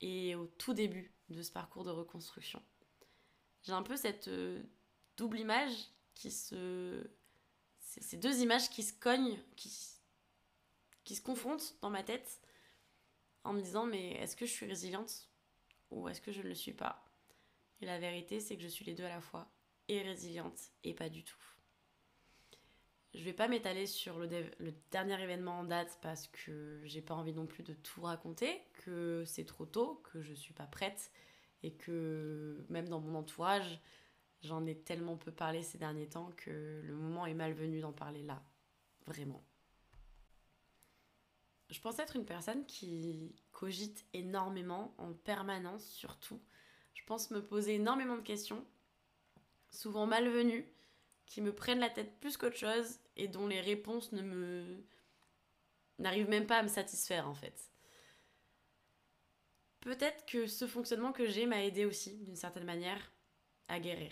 est 0.00 0.34
au 0.34 0.46
tout 0.46 0.74
début 0.74 1.12
de 1.28 1.42
ce 1.42 1.50
parcours 1.50 1.84
de 1.84 1.90
reconstruction 1.90 2.62
j'ai 3.66 3.72
un 3.72 3.82
peu 3.82 3.96
cette 3.96 4.28
euh, 4.28 4.62
double 5.16 5.40
image 5.40 5.72
qui 6.14 6.30
se. 6.30 7.10
Ces 7.80 8.16
deux 8.16 8.40
images 8.40 8.68
qui 8.68 8.82
se 8.82 8.92
cognent, 8.92 9.38
qui, 9.54 9.72
qui 11.04 11.14
se 11.14 11.22
confrontent 11.22 11.76
dans 11.80 11.88
ma 11.88 12.02
tête 12.02 12.40
en 13.44 13.52
me 13.52 13.60
disant 13.60 13.86
mais 13.86 14.12
est-ce 14.14 14.36
que 14.36 14.44
je 14.44 14.50
suis 14.50 14.66
résiliente 14.66 15.30
ou 15.90 16.08
est-ce 16.08 16.20
que 16.20 16.32
je 16.32 16.42
ne 16.42 16.48
le 16.48 16.54
suis 16.54 16.72
pas? 16.72 17.04
Et 17.80 17.86
la 17.86 17.98
vérité 17.98 18.40
c'est 18.40 18.56
que 18.56 18.62
je 18.62 18.68
suis 18.68 18.84
les 18.84 18.94
deux 18.94 19.04
à 19.04 19.08
la 19.08 19.20
fois, 19.20 19.48
et 19.88 20.02
résiliente 20.02 20.58
et 20.84 20.94
pas 20.94 21.08
du 21.08 21.24
tout. 21.24 21.55
Je 23.16 23.24
vais 23.24 23.32
pas 23.32 23.48
m'étaler 23.48 23.86
sur 23.86 24.18
le, 24.18 24.28
dernier 24.90 25.18
événement 25.22 25.60
en 25.60 25.64
date 25.64 25.98
parce 26.02 26.26
que 26.28 26.82
j'ai 26.84 27.00
pas 27.00 27.14
envie 27.14 27.32
non 27.32 27.46
plus 27.46 27.62
de 27.62 27.72
tout 27.72 28.02
raconter, 28.02 28.60
que 28.84 29.24
c'est 29.24 29.46
trop 29.46 29.64
tôt, 29.64 30.02
que 30.12 30.20
je 30.20 30.34
suis 30.34 30.52
pas 30.52 30.66
prête 30.66 31.10
et 31.62 31.72
que 31.72 32.62
même 32.68 32.90
dans 32.90 33.00
mon 33.00 33.14
entourage, 33.14 33.80
j'en 34.42 34.66
ai 34.66 34.76
tellement 34.76 35.16
peu 35.16 35.32
parlé 35.32 35.62
ces 35.62 35.78
derniers 35.78 36.10
temps 36.10 36.30
que 36.36 36.82
le 36.84 36.94
moment 36.94 37.24
est 37.24 37.32
malvenu 37.32 37.80
d'en 37.80 37.94
parler 37.94 38.22
là, 38.22 38.42
vraiment. 39.06 39.42
Je 41.70 41.80
pense 41.80 41.98
être 41.98 42.16
une 42.16 42.26
personne 42.26 42.66
qui 42.66 43.34
cogite 43.50 44.04
énormément, 44.12 44.94
en 44.98 45.14
permanence 45.14 45.86
surtout. 45.86 46.38
Je 46.92 47.02
pense 47.04 47.30
me 47.30 47.42
poser 47.42 47.76
énormément 47.76 48.16
de 48.16 48.22
questions, 48.22 48.62
souvent 49.70 50.06
malvenues, 50.06 50.70
qui 51.24 51.40
me 51.40 51.54
prennent 51.54 51.80
la 51.80 51.90
tête 51.90 52.20
plus 52.20 52.36
qu'autre 52.36 52.56
chose 52.56 52.98
et 53.16 53.28
dont 53.28 53.46
les 53.46 53.60
réponses 53.60 54.12
ne 54.12 54.22
me 54.22 54.84
n'arrivent 55.98 56.28
même 56.28 56.46
pas 56.46 56.58
à 56.58 56.62
me 56.62 56.68
satisfaire 56.68 57.28
en 57.28 57.34
fait 57.34 57.70
peut-être 59.86 60.26
que 60.26 60.48
ce 60.48 60.66
fonctionnement 60.66 61.12
que 61.12 61.26
j'ai 61.26 61.46
m'a 61.46 61.64
aidé 61.64 61.84
aussi, 61.84 62.18
d'une 62.18 62.34
certaine 62.34 62.64
manière, 62.64 63.12
à 63.68 63.78
guérir. 63.78 64.10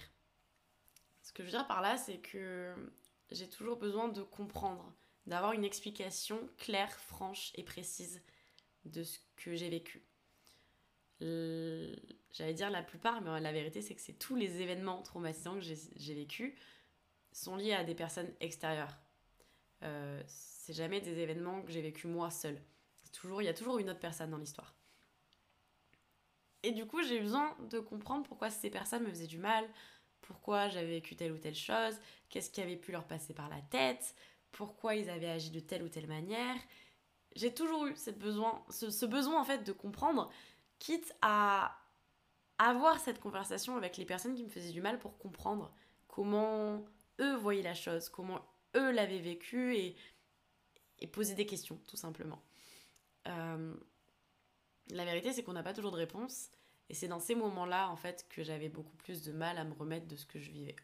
Ce 1.22 1.32
que 1.32 1.42
je 1.42 1.48
veux 1.48 1.58
dire 1.58 1.66
par 1.66 1.82
là, 1.82 1.96
c'est 1.96 2.18
que 2.18 2.72
j'ai 3.32 3.48
toujours 3.48 3.76
besoin 3.76 4.06
de 4.06 4.22
comprendre, 4.22 4.94
d'avoir 5.26 5.52
une 5.52 5.64
explication 5.64 6.48
claire, 6.58 6.96
franche 7.00 7.50
et 7.56 7.64
précise 7.64 8.22
de 8.84 9.02
ce 9.02 9.18
que 9.36 9.56
j'ai 9.56 9.68
vécu. 9.68 10.04
J'allais 11.20 12.54
dire 12.54 12.70
la 12.70 12.82
plupart, 12.84 13.20
mais 13.20 13.40
la 13.40 13.52
vérité, 13.52 13.82
c'est 13.82 13.96
que 13.96 14.00
c'est 14.00 14.18
tous 14.18 14.36
les 14.36 14.60
événements 14.60 15.02
traumatisants 15.02 15.54
que 15.54 15.64
j'ai 15.96 16.14
vécus 16.14 16.54
sont 17.34 17.56
liés 17.56 17.74
à 17.74 17.84
des 17.84 17.94
personnes 17.94 18.32
extérieures. 18.40 18.96
Euh, 19.82 20.22
c'est 20.26 20.72
jamais 20.72 21.00
des 21.00 21.18
événements 21.18 21.62
que 21.62 21.72
j'ai 21.72 21.82
vécu 21.82 22.06
moi 22.06 22.30
seule. 22.30 22.58
Toujours, 23.12 23.42
il 23.42 23.44
y 23.44 23.48
a 23.48 23.54
toujours 23.54 23.78
une 23.78 23.90
autre 23.90 24.00
personne 24.00 24.30
dans 24.30 24.38
l'histoire. 24.38 24.74
Et 26.62 26.70
du 26.70 26.86
coup, 26.86 27.02
j'ai 27.02 27.20
besoin 27.20 27.54
de 27.70 27.78
comprendre 27.80 28.26
pourquoi 28.26 28.50
ces 28.50 28.70
personnes 28.70 29.02
me 29.02 29.10
faisaient 29.10 29.26
du 29.26 29.38
mal, 29.38 29.68
pourquoi 30.22 30.68
j'avais 30.68 30.86
vécu 30.86 31.16
telle 31.16 31.32
ou 31.32 31.38
telle 31.38 31.54
chose, 31.54 31.98
qu'est-ce 32.30 32.50
qui 32.50 32.62
avait 32.62 32.76
pu 32.76 32.92
leur 32.92 33.04
passer 33.04 33.34
par 33.34 33.48
la 33.50 33.60
tête, 33.60 34.14
pourquoi 34.50 34.94
ils 34.94 35.10
avaient 35.10 35.28
agi 35.28 35.50
de 35.50 35.60
telle 35.60 35.82
ou 35.82 35.88
telle 35.88 36.06
manière. 36.06 36.56
J'ai 37.36 37.52
toujours 37.52 37.86
eu 37.86 37.94
besoin, 38.16 38.64
ce, 38.70 39.04
besoin 39.04 39.40
en 39.40 39.44
fait 39.44 39.64
de 39.64 39.72
comprendre, 39.72 40.30
quitte 40.78 41.14
à 41.20 41.76
avoir 42.58 42.98
cette 43.00 43.20
conversation 43.20 43.76
avec 43.76 43.96
les 43.96 44.06
personnes 44.06 44.34
qui 44.34 44.44
me 44.44 44.48
faisaient 44.48 44.72
du 44.72 44.80
mal 44.80 44.98
pour 44.98 45.18
comprendre 45.18 45.72
comment 46.08 46.84
eux 47.20 47.36
voyaient 47.36 47.62
la 47.62 47.74
chose, 47.74 48.08
comment 48.08 48.40
eux 48.76 48.90
l'avaient 48.90 49.20
vécu 49.20 49.76
et, 49.76 49.96
poser 51.12 51.34
des 51.34 51.44
questions 51.44 51.78
tout 51.86 51.96
simplement. 51.96 52.42
Euh, 53.28 53.74
la 54.90 55.04
vérité 55.04 55.34
c'est 55.34 55.42
qu'on 55.42 55.52
n'a 55.52 55.62
pas 55.62 55.74
toujours 55.74 55.90
de 55.90 55.98
réponse 55.98 56.50
et 56.88 56.94
c'est 56.94 57.08
dans 57.08 57.20
ces 57.20 57.34
moments-là 57.34 57.90
en 57.90 57.96
fait 57.96 58.26
que 58.30 58.42
j'avais 58.42 58.70
beaucoup 58.70 58.96
plus 58.96 59.22
de 59.22 59.32
mal 59.32 59.58
à 59.58 59.64
me 59.64 59.74
remettre 59.74 60.06
de 60.06 60.16
ce 60.16 60.24
que 60.24 60.38
je 60.38 60.50
vivais. 60.50 60.76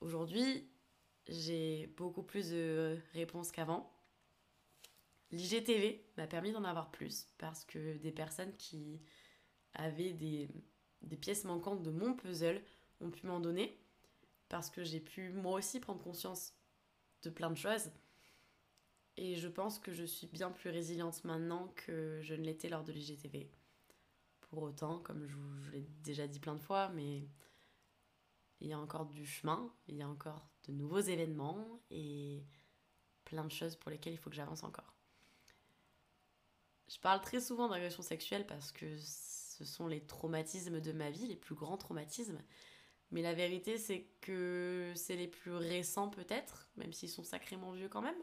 Aujourd'hui, 0.00 0.66
j'ai 1.28 1.86
beaucoup 1.96 2.22
plus 2.22 2.50
de 2.50 2.98
réponses 3.12 3.52
qu'avant. 3.52 3.92
L'IGTV 5.30 6.04
m'a 6.16 6.26
permis 6.26 6.52
d'en 6.52 6.64
avoir 6.64 6.90
plus 6.90 7.28
parce 7.38 7.64
que 7.64 7.96
des 7.98 8.12
personnes 8.12 8.54
qui 8.56 9.00
avaient 9.74 10.12
des, 10.12 10.48
pièces 11.20 11.44
manquantes 11.44 11.82
de 11.82 11.90
mon 11.90 12.14
puzzle 12.14 12.62
ont 13.00 13.10
pu 13.10 13.26
m'en 13.26 13.40
donner 13.40 13.78
parce 14.52 14.68
que 14.68 14.84
j'ai 14.84 15.00
pu 15.00 15.30
moi 15.30 15.54
aussi 15.54 15.80
prendre 15.80 16.02
conscience 16.02 16.52
de 17.22 17.30
plein 17.30 17.50
de 17.50 17.56
choses. 17.56 17.90
Et 19.16 19.34
je 19.34 19.48
pense 19.48 19.78
que 19.78 19.94
je 19.94 20.04
suis 20.04 20.26
bien 20.26 20.50
plus 20.50 20.68
résiliente 20.68 21.24
maintenant 21.24 21.68
que 21.74 22.20
je 22.20 22.34
ne 22.34 22.44
l'étais 22.44 22.68
lors 22.68 22.84
de 22.84 22.92
l'IGTV. 22.92 23.50
Pour 24.42 24.62
autant, 24.64 24.98
comme 24.98 25.26
je 25.26 25.34
vous 25.36 25.70
l'ai 25.70 25.86
déjà 26.04 26.26
dit 26.26 26.38
plein 26.38 26.54
de 26.54 26.60
fois, 26.60 26.90
mais 26.90 27.26
il 28.60 28.66
y 28.66 28.74
a 28.74 28.78
encore 28.78 29.06
du 29.06 29.24
chemin, 29.24 29.72
il 29.88 29.96
y 29.96 30.02
a 30.02 30.08
encore 30.08 30.46
de 30.68 30.72
nouveaux 30.72 31.00
événements 31.00 31.80
et 31.90 32.44
plein 33.24 33.44
de 33.44 33.52
choses 33.52 33.76
pour 33.76 33.90
lesquelles 33.90 34.12
il 34.12 34.18
faut 34.18 34.28
que 34.28 34.36
j'avance 34.36 34.64
encore. 34.64 34.92
Je 36.88 36.98
parle 36.98 37.22
très 37.22 37.40
souvent 37.40 37.68
d'agression 37.68 38.02
sexuelle 38.02 38.46
parce 38.46 38.70
que 38.70 38.98
ce 38.98 39.64
sont 39.64 39.86
les 39.86 40.02
traumatismes 40.02 40.82
de 40.82 40.92
ma 40.92 41.08
vie, 41.08 41.26
les 41.26 41.36
plus 41.36 41.54
grands 41.54 41.78
traumatismes. 41.78 42.42
Mais 43.12 43.22
la 43.22 43.34
vérité, 43.34 43.78
c'est 43.78 44.06
que 44.20 44.92
c'est 44.96 45.16
les 45.16 45.28
plus 45.28 45.52
récents 45.52 46.08
peut-être, 46.08 46.68
même 46.76 46.92
s'ils 46.92 47.10
sont 47.10 47.24
sacrément 47.24 47.72
vieux 47.72 47.88
quand 47.88 48.02
même. 48.02 48.20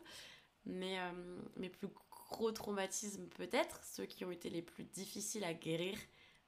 Mais 0.65 1.00
euh, 1.00 1.12
mes 1.58 1.69
plus 1.69 1.88
gros 2.12 2.51
traumatismes 2.51 3.27
peut-être, 3.29 3.84
ceux 3.84 4.05
qui 4.05 4.25
ont 4.25 4.31
été 4.31 4.50
les 4.50 4.62
plus 4.62 4.84
difficiles 4.84 5.43
à 5.43 5.53
guérir, 5.53 5.98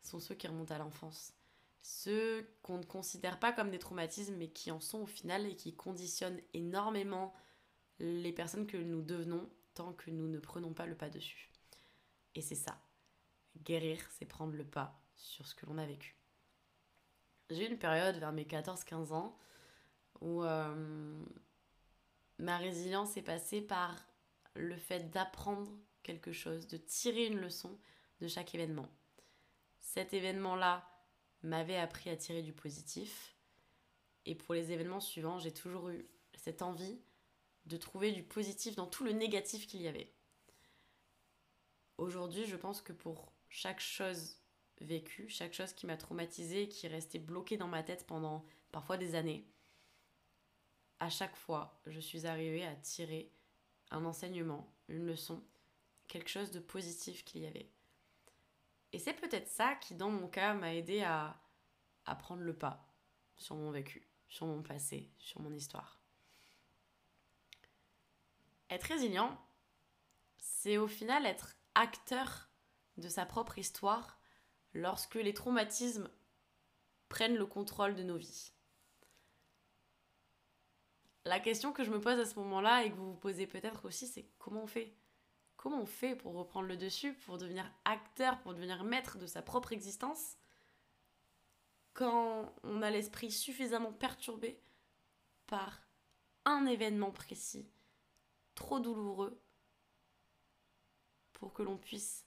sont 0.01 0.19
ceux 0.19 0.35
qui 0.35 0.47
remontent 0.47 0.73
à 0.73 0.79
l'enfance 0.79 1.33
ceux 1.81 2.47
qu'on 2.61 2.77
ne 2.77 2.83
considère 2.83 3.39
pas 3.39 3.51
comme 3.51 3.71
des 3.71 3.79
traumatismes, 3.79 4.35
mais 4.35 4.49
qui 4.49 4.71
en 4.71 4.79
sont 4.79 4.99
au 4.99 5.05
final 5.05 5.45
et 5.47 5.55
qui 5.55 5.75
conditionnent 5.75 6.39
énormément 6.53 7.33
les 7.99 8.31
personnes 8.31 8.67
que 8.67 8.77
nous 8.77 9.01
devenons 9.01 9.49
tant 9.73 9.93
que 9.93 10.11
nous 10.11 10.27
ne 10.27 10.39
prenons 10.39 10.73
pas 10.73 10.85
le 10.85 10.95
pas 10.95 11.09
dessus. 11.09 11.51
Et 12.35 12.41
c'est 12.41 12.55
ça. 12.55 12.79
Guérir, 13.63 13.99
c'est 14.17 14.25
prendre 14.25 14.53
le 14.53 14.65
pas 14.65 15.01
sur 15.15 15.47
ce 15.47 15.55
que 15.55 15.65
l'on 15.65 15.77
a 15.77 15.85
vécu. 15.85 16.15
J'ai 17.51 17.65
eu 17.65 17.69
une 17.69 17.77
période 17.77 18.15
vers 18.15 18.31
mes 18.31 18.45
14-15 18.45 19.13
ans 19.13 19.37
où 20.21 20.43
euh, 20.43 21.23
ma 22.39 22.57
résilience 22.57 23.17
est 23.17 23.21
passée 23.21 23.61
par 23.61 23.95
le 24.55 24.75
fait 24.75 25.11
d'apprendre 25.11 25.69
quelque 26.01 26.31
chose, 26.31 26.67
de 26.67 26.77
tirer 26.77 27.27
une 27.27 27.39
leçon 27.39 27.77
de 28.21 28.27
chaque 28.27 28.55
événement. 28.55 28.87
Cet 29.79 30.13
événement-là, 30.13 30.87
m'avait 31.43 31.77
appris 31.77 32.09
à 32.09 32.17
tirer 32.17 32.41
du 32.41 32.53
positif. 32.53 33.35
Et 34.25 34.35
pour 34.35 34.53
les 34.53 34.71
événements 34.71 34.99
suivants, 34.99 35.39
j'ai 35.39 35.53
toujours 35.53 35.89
eu 35.89 36.07
cette 36.35 36.61
envie 36.61 36.99
de 37.65 37.77
trouver 37.77 38.11
du 38.11 38.23
positif 38.23 38.75
dans 38.75 38.87
tout 38.87 39.03
le 39.03 39.11
négatif 39.11 39.67
qu'il 39.67 39.81
y 39.81 39.87
avait. 39.87 40.13
Aujourd'hui, 41.97 42.45
je 42.45 42.55
pense 42.55 42.81
que 42.81 42.93
pour 42.93 43.31
chaque 43.49 43.79
chose 43.79 44.37
vécue, 44.81 45.29
chaque 45.29 45.53
chose 45.53 45.73
qui 45.73 45.85
m'a 45.85 45.97
traumatisée, 45.97 46.67
qui 46.67 46.85
est 46.85 46.89
restée 46.89 47.19
bloquée 47.19 47.57
dans 47.57 47.67
ma 47.67 47.83
tête 47.83 48.05
pendant 48.07 48.45
parfois 48.71 48.97
des 48.97 49.15
années, 49.15 49.45
à 50.99 51.09
chaque 51.09 51.35
fois, 51.35 51.79
je 51.87 51.99
suis 51.99 52.27
arrivée 52.27 52.65
à 52.65 52.75
tirer 52.75 53.31
un 53.89 54.05
enseignement, 54.05 54.71
une 54.87 55.05
leçon, 55.05 55.43
quelque 56.07 56.29
chose 56.29 56.51
de 56.51 56.59
positif 56.59 57.25
qu'il 57.25 57.41
y 57.41 57.47
avait. 57.47 57.69
Et 58.93 58.99
c'est 58.99 59.13
peut-être 59.13 59.47
ça 59.47 59.75
qui, 59.75 59.95
dans 59.95 60.11
mon 60.11 60.27
cas, 60.27 60.53
m'a 60.53 60.75
aidé 60.75 61.01
à 61.01 61.39
prendre 62.19 62.43
le 62.43 62.55
pas 62.55 62.85
sur 63.37 63.55
mon 63.55 63.71
vécu, 63.71 64.07
sur 64.27 64.45
mon 64.45 64.61
passé, 64.61 65.09
sur 65.17 65.41
mon 65.41 65.53
histoire. 65.53 66.01
Être 68.69 68.83
résilient, 68.83 69.37
c'est 70.37 70.77
au 70.77 70.87
final 70.87 71.25
être 71.25 71.55
acteur 71.73 72.49
de 72.97 73.09
sa 73.09 73.25
propre 73.25 73.57
histoire 73.57 74.19
lorsque 74.73 75.15
les 75.15 75.33
traumatismes 75.33 76.09
prennent 77.09 77.35
le 77.35 77.45
contrôle 77.45 77.95
de 77.95 78.03
nos 78.03 78.17
vies. 78.17 78.51
La 81.25 81.39
question 81.39 81.71
que 81.71 81.83
je 81.83 81.91
me 81.91 82.01
pose 82.01 82.19
à 82.19 82.25
ce 82.25 82.39
moment-là 82.39 82.83
et 82.83 82.91
que 82.91 82.95
vous 82.95 83.11
vous 83.11 83.19
posez 83.19 83.45
peut-être 83.45 83.85
aussi, 83.85 84.07
c'est 84.07 84.25
comment 84.39 84.63
on 84.63 84.67
fait? 84.67 84.95
Comment 85.55 85.81
on 85.81 85.85
fait 85.85 86.15
pour 86.15 86.33
reprendre 86.33 86.67
le 86.67 86.77
dessus, 86.77 87.13
pour 87.13 87.37
devenir 87.37 87.71
acteur, 87.85 88.39
pour 88.39 88.53
devenir 88.53 88.83
maître 88.83 89.19
de 89.19 89.27
sa 89.27 89.41
propre 89.41 89.73
existence 89.73 90.37
quand 91.93 92.53
on 92.63 92.81
a 92.81 92.89
l'esprit 92.89 93.31
suffisamment 93.31 93.91
perturbé 93.91 94.59
par 95.47 95.81
un 96.45 96.65
événement 96.65 97.11
précis, 97.11 97.69
trop 98.55 98.79
douloureux, 98.79 99.39
pour 101.33 101.53
que 101.53 101.63
l'on 101.63 101.77
puisse 101.77 102.25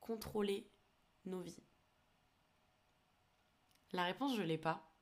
contrôler 0.00 0.70
nos 1.28 1.40
vies 1.40 1.62
La 3.92 4.04
réponse, 4.04 4.36
je 4.36 4.42
l'ai 4.42 4.58
pas. 4.58 4.92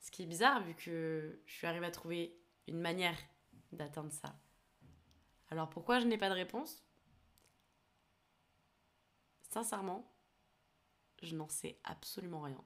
Ce 0.00 0.10
qui 0.10 0.22
est 0.22 0.26
bizarre 0.26 0.62
vu 0.62 0.74
que 0.74 1.42
je 1.44 1.52
suis 1.52 1.66
arrivée 1.66 1.86
à 1.86 1.90
trouver 1.90 2.38
une 2.66 2.80
manière 2.80 3.18
d'atteindre 3.72 4.12
ça. 4.12 4.40
Alors 5.48 5.68
pourquoi 5.68 6.00
je 6.00 6.06
n'ai 6.06 6.18
pas 6.18 6.28
de 6.28 6.34
réponse? 6.34 6.82
Sincèrement, 9.42 10.10
je 11.22 11.34
n'en 11.34 11.48
sais 11.48 11.78
absolument 11.84 12.42
rien. 12.42 12.64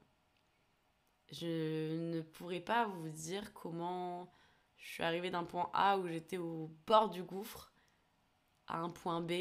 Je 1.32 1.96
ne 1.96 2.22
pourrais 2.22 2.60
pas 2.60 2.86
vous 2.86 3.08
dire 3.08 3.52
comment 3.54 4.30
je 4.76 4.86
suis 4.86 5.02
arrivée 5.02 5.30
d'un 5.30 5.44
point 5.44 5.70
A 5.72 5.98
où 5.98 6.06
j'étais 6.06 6.36
au 6.36 6.68
bord 6.86 7.08
du 7.08 7.22
gouffre 7.22 7.72
à 8.66 8.78
un 8.78 8.90
point 8.90 9.22
B 9.22 9.32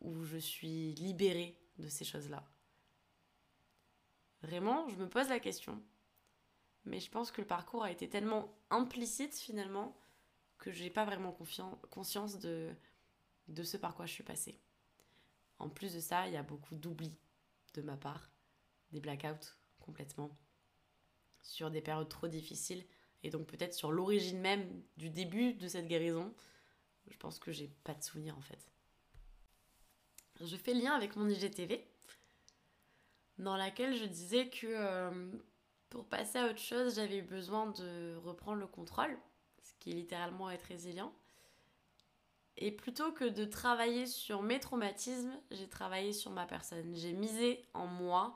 où 0.00 0.22
je 0.22 0.38
suis 0.38 0.94
libérée 0.94 1.60
de 1.78 1.88
ces 1.88 2.04
choses-là. 2.04 2.44
Vraiment, 4.44 4.86
je 4.88 4.96
me 4.96 5.08
pose 5.08 5.30
la 5.30 5.40
question. 5.40 5.82
Mais 6.84 7.00
je 7.00 7.10
pense 7.10 7.30
que 7.30 7.40
le 7.40 7.46
parcours 7.46 7.82
a 7.82 7.90
été 7.90 8.10
tellement 8.10 8.54
implicite 8.68 9.34
finalement 9.34 9.96
que 10.58 10.70
j'ai 10.70 10.90
pas 10.90 11.06
vraiment 11.06 11.32
conscience 11.90 12.38
de, 12.38 12.70
de 13.48 13.62
ce 13.62 13.78
par 13.78 13.94
quoi 13.94 14.04
je 14.04 14.12
suis 14.12 14.22
passée. 14.22 14.60
En 15.58 15.70
plus 15.70 15.94
de 15.94 16.00
ça, 16.00 16.26
il 16.26 16.34
y 16.34 16.36
a 16.36 16.42
beaucoup 16.42 16.74
d'oubli 16.74 17.16
de 17.72 17.80
ma 17.80 17.96
part, 17.96 18.30
des 18.92 19.00
blackouts 19.00 19.56
complètement, 19.80 20.36
sur 21.42 21.70
des 21.70 21.80
périodes 21.80 22.10
trop 22.10 22.28
difficiles, 22.28 22.84
et 23.22 23.30
donc 23.30 23.46
peut-être 23.46 23.74
sur 23.74 23.92
l'origine 23.92 24.40
même 24.40 24.82
du 24.98 25.08
début 25.08 25.54
de 25.54 25.68
cette 25.68 25.88
guérison. 25.88 26.34
Je 27.08 27.16
pense 27.16 27.38
que 27.38 27.50
j'ai 27.50 27.68
pas 27.82 27.94
de 27.94 28.02
souvenir 28.02 28.36
en 28.36 28.42
fait. 28.42 28.70
Je 30.40 30.56
fais 30.56 30.74
lien 30.74 30.92
avec 30.92 31.16
mon 31.16 31.28
IGTV, 31.28 31.86
dans 33.38 33.56
laquelle 33.56 33.94
je 33.96 34.04
disais 34.04 34.48
que 34.48 34.66
euh, 34.66 35.30
pour 35.90 36.06
passer 36.08 36.38
à 36.38 36.46
autre 36.46 36.58
chose, 36.58 36.96
j'avais 36.96 37.22
besoin 37.22 37.66
de 37.66 38.16
reprendre 38.16 38.58
le 38.58 38.66
contrôle 38.66 39.16
qui 39.84 39.90
est 39.90 39.94
littéralement 39.94 40.50
être 40.50 40.62
résilient. 40.62 41.12
Et 42.56 42.70
plutôt 42.70 43.12
que 43.12 43.24
de 43.24 43.44
travailler 43.44 44.06
sur 44.06 44.42
mes 44.42 44.58
traumatismes, 44.58 45.38
j'ai 45.50 45.68
travaillé 45.68 46.12
sur 46.12 46.30
ma 46.30 46.46
personne. 46.46 46.94
J'ai 46.94 47.12
misé 47.12 47.66
en 47.74 47.86
moi 47.86 48.34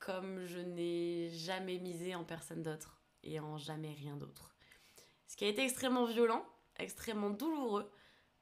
comme 0.00 0.46
je 0.46 0.58
n'ai 0.58 1.28
jamais 1.30 1.78
misé 1.78 2.14
en 2.14 2.24
personne 2.24 2.62
d'autre 2.62 3.02
et 3.22 3.38
en 3.38 3.58
jamais 3.58 3.92
rien 3.92 4.16
d'autre. 4.16 4.56
Ce 5.26 5.36
qui 5.36 5.44
a 5.44 5.48
été 5.48 5.62
extrêmement 5.62 6.06
violent, 6.06 6.44
extrêmement 6.76 7.30
douloureux, 7.30 7.92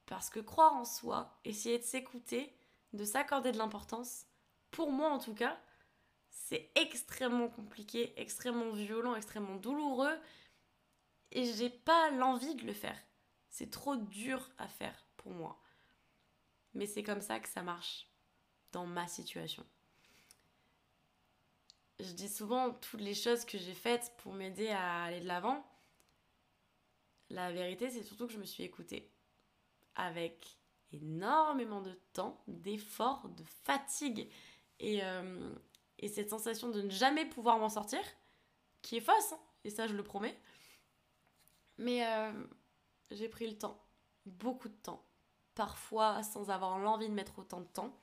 parce 0.05 0.29
que 0.29 0.39
croire 0.39 0.73
en 0.73 0.85
soi, 0.85 1.37
essayer 1.43 1.77
de 1.77 1.83
s'écouter, 1.83 2.55
de 2.93 3.03
s'accorder 3.03 3.51
de 3.51 3.57
l'importance, 3.57 4.25
pour 4.71 4.91
moi 4.91 5.09
en 5.09 5.19
tout 5.19 5.33
cas, 5.33 5.59
c'est 6.29 6.71
extrêmement 6.75 7.49
compliqué, 7.49 8.13
extrêmement 8.17 8.71
violent, 8.71 9.15
extrêmement 9.15 9.55
douloureux, 9.55 10.17
et 11.31 11.45
j'ai 11.53 11.69
pas 11.69 12.09
l'envie 12.11 12.55
de 12.55 12.65
le 12.65 12.73
faire. 12.73 12.97
C'est 13.49 13.71
trop 13.71 13.95
dur 13.95 14.49
à 14.57 14.67
faire 14.67 15.05
pour 15.17 15.31
moi. 15.31 15.61
Mais 16.73 16.85
c'est 16.85 17.03
comme 17.03 17.21
ça 17.21 17.39
que 17.39 17.49
ça 17.49 17.61
marche 17.61 18.07
dans 18.71 18.85
ma 18.85 19.07
situation. 19.07 19.65
Je 21.99 22.11
dis 22.13 22.29
souvent 22.29 22.71
toutes 22.71 23.01
les 23.01 23.13
choses 23.13 23.43
que 23.45 23.57
j'ai 23.57 23.73
faites 23.73 24.13
pour 24.17 24.33
m'aider 24.33 24.69
à 24.69 25.03
aller 25.03 25.19
de 25.19 25.27
l'avant. 25.27 25.65
la 27.29 27.51
vérité, 27.51 27.89
c'est 27.89 28.03
surtout 28.03 28.27
que 28.27 28.33
je 28.33 28.39
me 28.39 28.45
suis 28.45 28.63
écoutée 28.63 29.11
avec 29.95 30.57
énormément 30.93 31.81
de 31.81 31.93
temps, 32.13 32.41
d'efforts, 32.47 33.27
de 33.29 33.43
fatigue 33.65 34.31
et, 34.79 35.03
euh, 35.03 35.53
et, 35.97 36.07
cette 36.07 36.29
sensation 36.29 36.69
de 36.69 36.81
ne 36.81 36.89
jamais 36.89 37.25
pouvoir 37.25 37.59
m'en 37.59 37.69
sortir, 37.69 37.99
qui 38.81 38.97
est 38.97 39.01
fausse, 39.01 39.33
hein, 39.33 39.39
et 39.63 39.69
ça 39.69 39.87
je 39.87 39.93
le 39.93 40.03
promets. 40.03 40.37
Mais 41.77 42.05
euh, 42.05 42.31
j'ai 43.11 43.29
pris 43.29 43.47
le 43.47 43.57
temps, 43.57 43.81
beaucoup 44.25 44.69
de 44.69 44.75
temps, 44.75 45.05
parfois 45.55 46.23
sans 46.23 46.49
avoir 46.49 46.79
l'envie 46.79 47.09
de 47.09 47.13
mettre 47.13 47.39
autant 47.39 47.61
de 47.61 47.67
temps, 47.67 47.97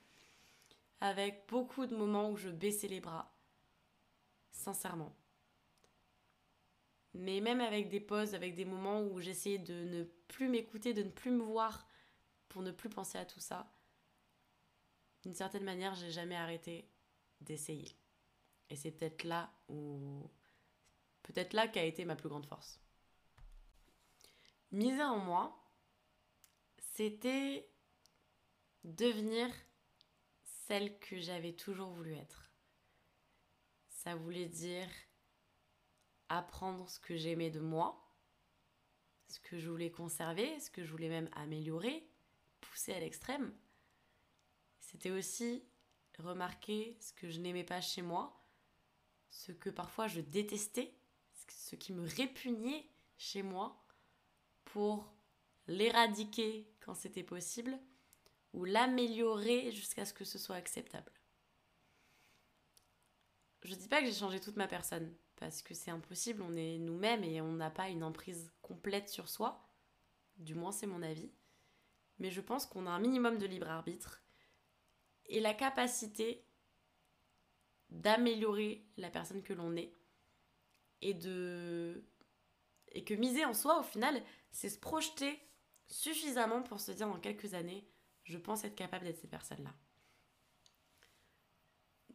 avec 1.01 1.45
beaucoup 1.49 1.87
de 1.87 1.97
moments 1.97 2.31
où 2.31 2.37
je 2.37 2.49
baissais 2.49 2.89
les 2.89 3.01
bras, 3.01 3.35
sincèrement. 4.51 5.15
Mais 7.15 7.41
même 7.41 7.61
avec 7.61 7.89
des 7.89 8.01
pauses, 8.01 8.35
avec 8.35 8.55
des 8.55 8.67
moments 8.67 9.01
où 9.01 9.21
j'essayais 9.21 9.59
de 9.59 9.85
ne 9.85 10.05
plus 10.29 10.49
m'écouter, 10.49 10.93
de 10.93 11.03
ne 11.03 11.11
plus 11.11 11.31
me 11.31 11.43
voir, 11.43 11.87
pour 12.49 12.63
ne 12.63 12.71
plus 12.71 12.89
penser 12.89 13.19
à 13.19 13.25
tout 13.25 13.41
ça, 13.41 13.71
d'une 15.27 15.35
certaine 15.35 15.65
manière, 15.65 15.97
j'ai 15.97 16.13
jamais 16.13 16.37
arrêté 16.37 16.89
d'essayer. 17.41 17.99
Et 18.71 18.77
c'est 18.77 18.93
peut-être 18.93 19.25
là 19.25 19.53
où. 19.69 20.31
Peut-être 21.25 21.53
là 21.53 21.67
qu'a 21.67 21.83
été 21.83 22.05
ma 22.05 22.15
plus 22.15 22.29
grande 22.29 22.47
force. 22.47 22.79
Miser 24.71 25.03
en 25.03 25.19
moi, 25.19 25.61
c'était 26.79 27.69
devenir 28.85 29.49
celle 30.45 30.97
que 31.01 31.19
j'avais 31.19 31.55
toujours 31.55 31.91
voulu 31.91 32.15
être. 32.15 32.53
Ça 33.89 34.15
voulait 34.15 34.47
dire 34.47 34.89
apprendre 36.29 36.89
ce 36.89 37.01
que 37.01 37.17
j'aimais 37.17 37.51
de 37.51 37.59
moi, 37.59 38.15
ce 39.27 39.41
que 39.41 39.59
je 39.59 39.69
voulais 39.69 39.91
conserver, 39.91 40.61
ce 40.61 40.71
que 40.71 40.85
je 40.85 40.93
voulais 40.93 41.09
même 41.09 41.29
améliorer, 41.33 42.09
pousser 42.61 42.95
à 42.95 43.01
l'extrême. 43.01 43.53
C'était 44.87 45.11
aussi 45.11 45.65
remarquer 46.19 46.97
ce 47.01 47.13
que 47.13 47.29
je 47.29 47.41
n'aimais 47.41 47.65
pas 47.65 47.81
chez 47.81 48.03
moi, 48.03 48.41
ce 49.31 49.51
que 49.51 49.69
parfois 49.69 50.07
je 50.07 50.21
détestais, 50.21 50.95
ce 51.49 51.75
qui 51.75 51.93
me 51.93 52.07
répugnait 52.07 52.89
chez 53.19 53.43
moi, 53.43 53.85
pour 54.65 55.13
l'éradiquer 55.67 56.73
quand 56.79 56.95
c'était 56.95 57.25
possible, 57.25 57.77
ou 58.53 58.65
l'améliorer 58.65 59.73
jusqu'à 59.73 60.05
ce 60.05 60.15
que 60.15 60.25
ce 60.25 60.39
soit 60.39 60.55
acceptable. 60.55 61.13
Je 63.65 63.75
dis 63.75 63.89
pas 63.89 64.01
que 64.01 64.07
j'ai 64.07 64.15
changé 64.15 64.39
toute 64.41 64.57
ma 64.57 64.69
personne, 64.69 65.13
parce 65.35 65.63
que 65.63 65.75
c'est 65.75 65.91
impossible, 65.91 66.43
on 66.43 66.55
est 66.55 66.79
nous-mêmes 66.79 67.25
et 67.25 67.41
on 67.41 67.55
n'a 67.55 67.71
pas 67.71 67.89
une 67.89 68.05
emprise 68.05 68.53
complète 68.63 69.09
sur 69.09 69.29
soi, 69.29 69.69
du 70.37 70.55
moins 70.55 70.71
c'est 70.71 70.87
mon 70.87 71.03
avis, 71.03 71.33
mais 72.21 72.31
je 72.31 72.41
pense 72.41 72.67
qu'on 72.67 72.87
a 72.87 72.91
un 72.91 73.01
minimum 73.01 73.39
de 73.39 73.47
libre 73.47 73.69
arbitre 73.69 74.23
et 75.29 75.41
la 75.41 75.55
capacité 75.55 76.45
d'améliorer 77.91 78.85
la 78.97 79.11
personne 79.11 79.43
que 79.43 79.53
l'on 79.53 79.77
est 79.77 79.93
et 81.03 81.15
de 81.15 82.05
et 82.93 83.05
que 83.05 83.15
miser 83.15 83.45
en 83.45 83.55
soi 83.55 83.79
au 83.79 83.83
final 83.83 84.21
c'est 84.51 84.69
se 84.69 84.79
projeter 84.79 85.39
suffisamment 85.87 86.63
pour 86.63 86.81
se 86.81 86.93
dire 86.93 87.09
dans 87.09 87.21
quelques 87.21 87.55
années 87.55 87.87
je 88.25 88.39
pense 88.39 88.65
être 88.65 88.75
capable 88.75 89.05
d'être 89.05 89.21
cette 89.21 89.31
personne 89.31 89.63
là 89.63 89.75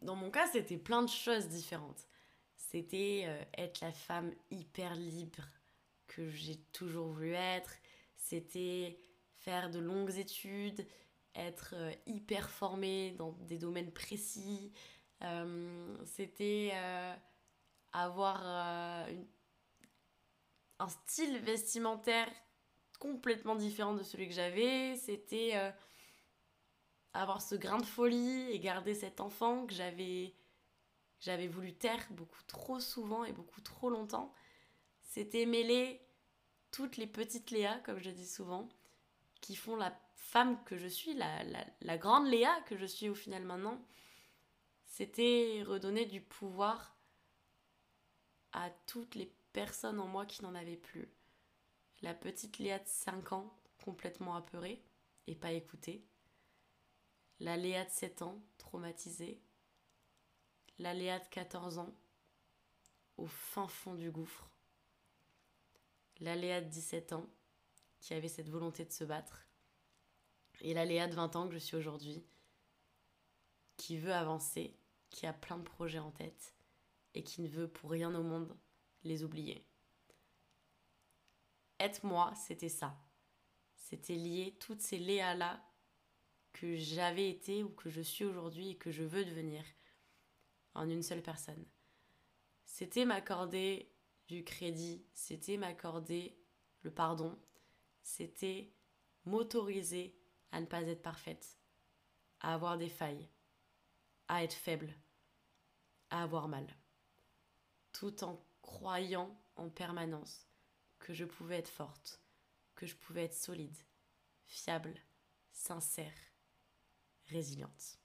dans 0.01 0.15
mon 0.15 0.31
cas 0.31 0.47
c'était 0.47 0.77
plein 0.77 1.01
de 1.03 1.09
choses 1.09 1.47
différentes. 1.47 2.07
C'était 2.55 3.23
euh, 3.25 3.43
être 3.57 3.81
la 3.81 3.91
femme 3.91 4.33
hyper 4.49 4.95
libre 4.95 5.43
que 6.07 6.29
j'ai 6.29 6.57
toujours 6.73 7.07
voulu 7.07 7.33
être. 7.33 7.71
C'était 8.17 8.99
faire 9.37 9.69
de 9.69 9.79
longues 9.79 10.17
études 10.17 10.85
être 11.35 11.73
euh, 11.75 11.91
hyper 12.05 12.49
formé 12.49 13.11
dans 13.11 13.31
des 13.31 13.57
domaines 13.57 13.91
précis. 13.91 14.71
Euh, 15.23 15.97
c'était 16.05 16.71
euh, 16.73 17.13
avoir 17.93 18.43
un 20.79 20.89
style 20.89 21.37
vestimentaire 21.39 22.29
complètement 22.99 23.55
différent 23.55 23.93
de 23.93 24.03
celui 24.03 24.27
que 24.27 24.33
j'avais. 24.33 24.95
C'était 24.95 25.73
avoir 27.13 27.41
ce 27.41 27.55
grain 27.55 27.77
de 27.77 27.85
folie 27.85 28.49
et 28.51 28.59
garder 28.59 28.95
cet 28.95 29.19
enfant 29.19 29.65
que 29.65 29.73
j'avais 29.73 30.33
j'avais 31.19 31.47
voulu 31.47 31.73
taire 31.73 32.07
beaucoup 32.11 32.41
trop 32.47 32.79
souvent 32.79 33.23
et 33.23 33.31
beaucoup 33.31 33.61
trop 33.61 33.91
longtemps. 33.91 34.33
C'était 35.03 35.45
mêler 35.45 36.01
toutes 36.71 36.97
les 36.97 37.05
petites 37.05 37.51
Léa, 37.51 37.79
comme 37.79 37.99
je 37.99 38.09
dis 38.09 38.27
souvent, 38.27 38.67
qui 39.39 39.55
font 39.55 39.75
la 39.75 39.91
femme 40.21 40.63
que 40.63 40.77
je 40.77 40.87
suis, 40.87 41.13
la, 41.15 41.97
grande 41.97 42.27
Léa 42.27 42.61
que 42.67 42.77
je 42.77 42.85
suis 42.85 43.09
au 43.09 43.15
final 43.15 43.43
maintenant, 43.43 43.83
c'était 44.85 45.63
redonner 45.65 46.05
du 46.05 46.21
pouvoir 46.21 46.95
à 48.53 48.69
toutes 48.85 49.15
les 49.15 49.33
personnes 49.51 49.99
en 49.99 50.07
moi 50.07 50.25
qui 50.25 50.43
n'en 50.43 50.53
avaient 50.53 50.77
plus. 50.77 51.09
La 52.01 52.13
petite 52.13 52.59
Léa 52.59 52.79
de 52.79 52.87
5 52.87 53.33
ans, 53.33 53.51
complètement 53.83 54.35
apeurée 54.35 54.83
et 55.27 55.35
pas 55.35 55.51
écoutée. 55.51 56.05
La 57.39 57.57
Léa 57.57 57.83
de 57.83 57.89
7 57.89 58.21
ans, 58.21 58.39
traumatisée. 58.57 59.41
La 60.77 60.93
Léa 60.93 61.19
de 61.19 61.27
14 61.29 61.79
ans, 61.79 61.95
au 63.17 63.25
fin 63.25 63.67
fond 63.67 63.95
du 63.95 64.11
gouffre. 64.11 64.49
La 66.19 66.35
Léa 66.35 66.61
de 66.61 66.69
17 66.69 67.13
ans, 67.13 67.27
qui 67.99 68.13
avait 68.13 68.27
cette 68.27 68.49
volonté 68.49 68.85
de 68.85 68.91
se 68.91 69.03
battre. 69.03 69.47
Et 70.61 70.73
la 70.73 70.85
Léa 70.85 71.07
de 71.07 71.15
20 71.15 71.35
ans 71.35 71.47
que 71.47 71.53
je 71.53 71.59
suis 71.59 71.75
aujourd'hui, 71.75 72.23
qui 73.77 73.97
veut 73.97 74.13
avancer, 74.13 74.77
qui 75.09 75.25
a 75.25 75.33
plein 75.33 75.57
de 75.57 75.63
projets 75.63 75.99
en 75.99 76.11
tête 76.11 76.55
et 77.13 77.23
qui 77.23 77.41
ne 77.41 77.47
veut 77.47 77.67
pour 77.67 77.89
rien 77.89 78.13
au 78.13 78.23
monde 78.23 78.55
les 79.03 79.23
oublier. 79.23 79.65
Être 81.79 82.05
moi, 82.05 82.33
c'était 82.35 82.69
ça. 82.69 82.95
C'était 83.75 84.15
lié 84.15 84.55
toutes 84.59 84.81
ces 84.81 84.99
Léas-là 84.99 85.61
que 86.53 86.75
j'avais 86.75 87.29
été 87.29 87.63
ou 87.63 87.69
que 87.69 87.89
je 87.89 88.01
suis 88.01 88.23
aujourd'hui 88.23 88.69
et 88.69 88.77
que 88.77 88.91
je 88.91 89.03
veux 89.03 89.25
devenir 89.25 89.63
en 90.75 90.87
une 90.87 91.01
seule 91.01 91.23
personne. 91.23 91.65
C'était 92.65 93.05
m'accorder 93.05 93.91
du 94.27 94.43
crédit, 94.43 95.03
c'était 95.13 95.57
m'accorder 95.57 96.37
le 96.83 96.91
pardon, 96.91 97.37
c'était 98.03 98.71
m'autoriser 99.25 100.20
à 100.51 100.59
ne 100.59 100.65
pas 100.65 100.81
être 100.83 101.01
parfaite, 101.01 101.57
à 102.39 102.53
avoir 102.53 102.77
des 102.77 102.89
failles, 102.89 103.29
à 104.27 104.43
être 104.43 104.53
faible, 104.53 104.93
à 106.09 106.23
avoir 106.23 106.47
mal, 106.47 106.67
tout 107.93 108.23
en 108.23 108.43
croyant 108.61 109.35
en 109.55 109.69
permanence 109.69 110.47
que 110.99 111.13
je 111.13 111.25
pouvais 111.25 111.57
être 111.57 111.69
forte, 111.69 112.21
que 112.75 112.85
je 112.85 112.95
pouvais 112.95 113.25
être 113.25 113.33
solide, 113.33 113.77
fiable, 114.45 114.93
sincère, 115.51 116.13
résiliente. 117.27 117.97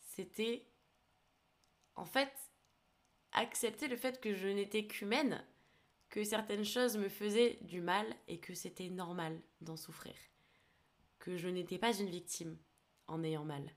C'était 0.00 0.66
en 1.94 2.04
fait 2.04 2.32
accepter 3.32 3.88
le 3.88 3.96
fait 3.96 4.20
que 4.20 4.34
je 4.34 4.48
n'étais 4.48 4.86
qu'humaine 4.86 5.44
que 6.08 6.24
certaines 6.24 6.64
choses 6.64 6.96
me 6.96 7.08
faisaient 7.08 7.58
du 7.62 7.80
mal 7.80 8.06
et 8.26 8.40
que 8.40 8.54
c'était 8.54 8.90
normal 8.90 9.40
d'en 9.60 9.76
souffrir. 9.76 10.14
Que 11.20 11.36
je 11.36 11.48
n'étais 11.48 11.78
pas 11.78 11.96
une 11.96 12.10
victime 12.10 12.58
en 13.06 13.22
ayant 13.22 13.44
mal. 13.44 13.72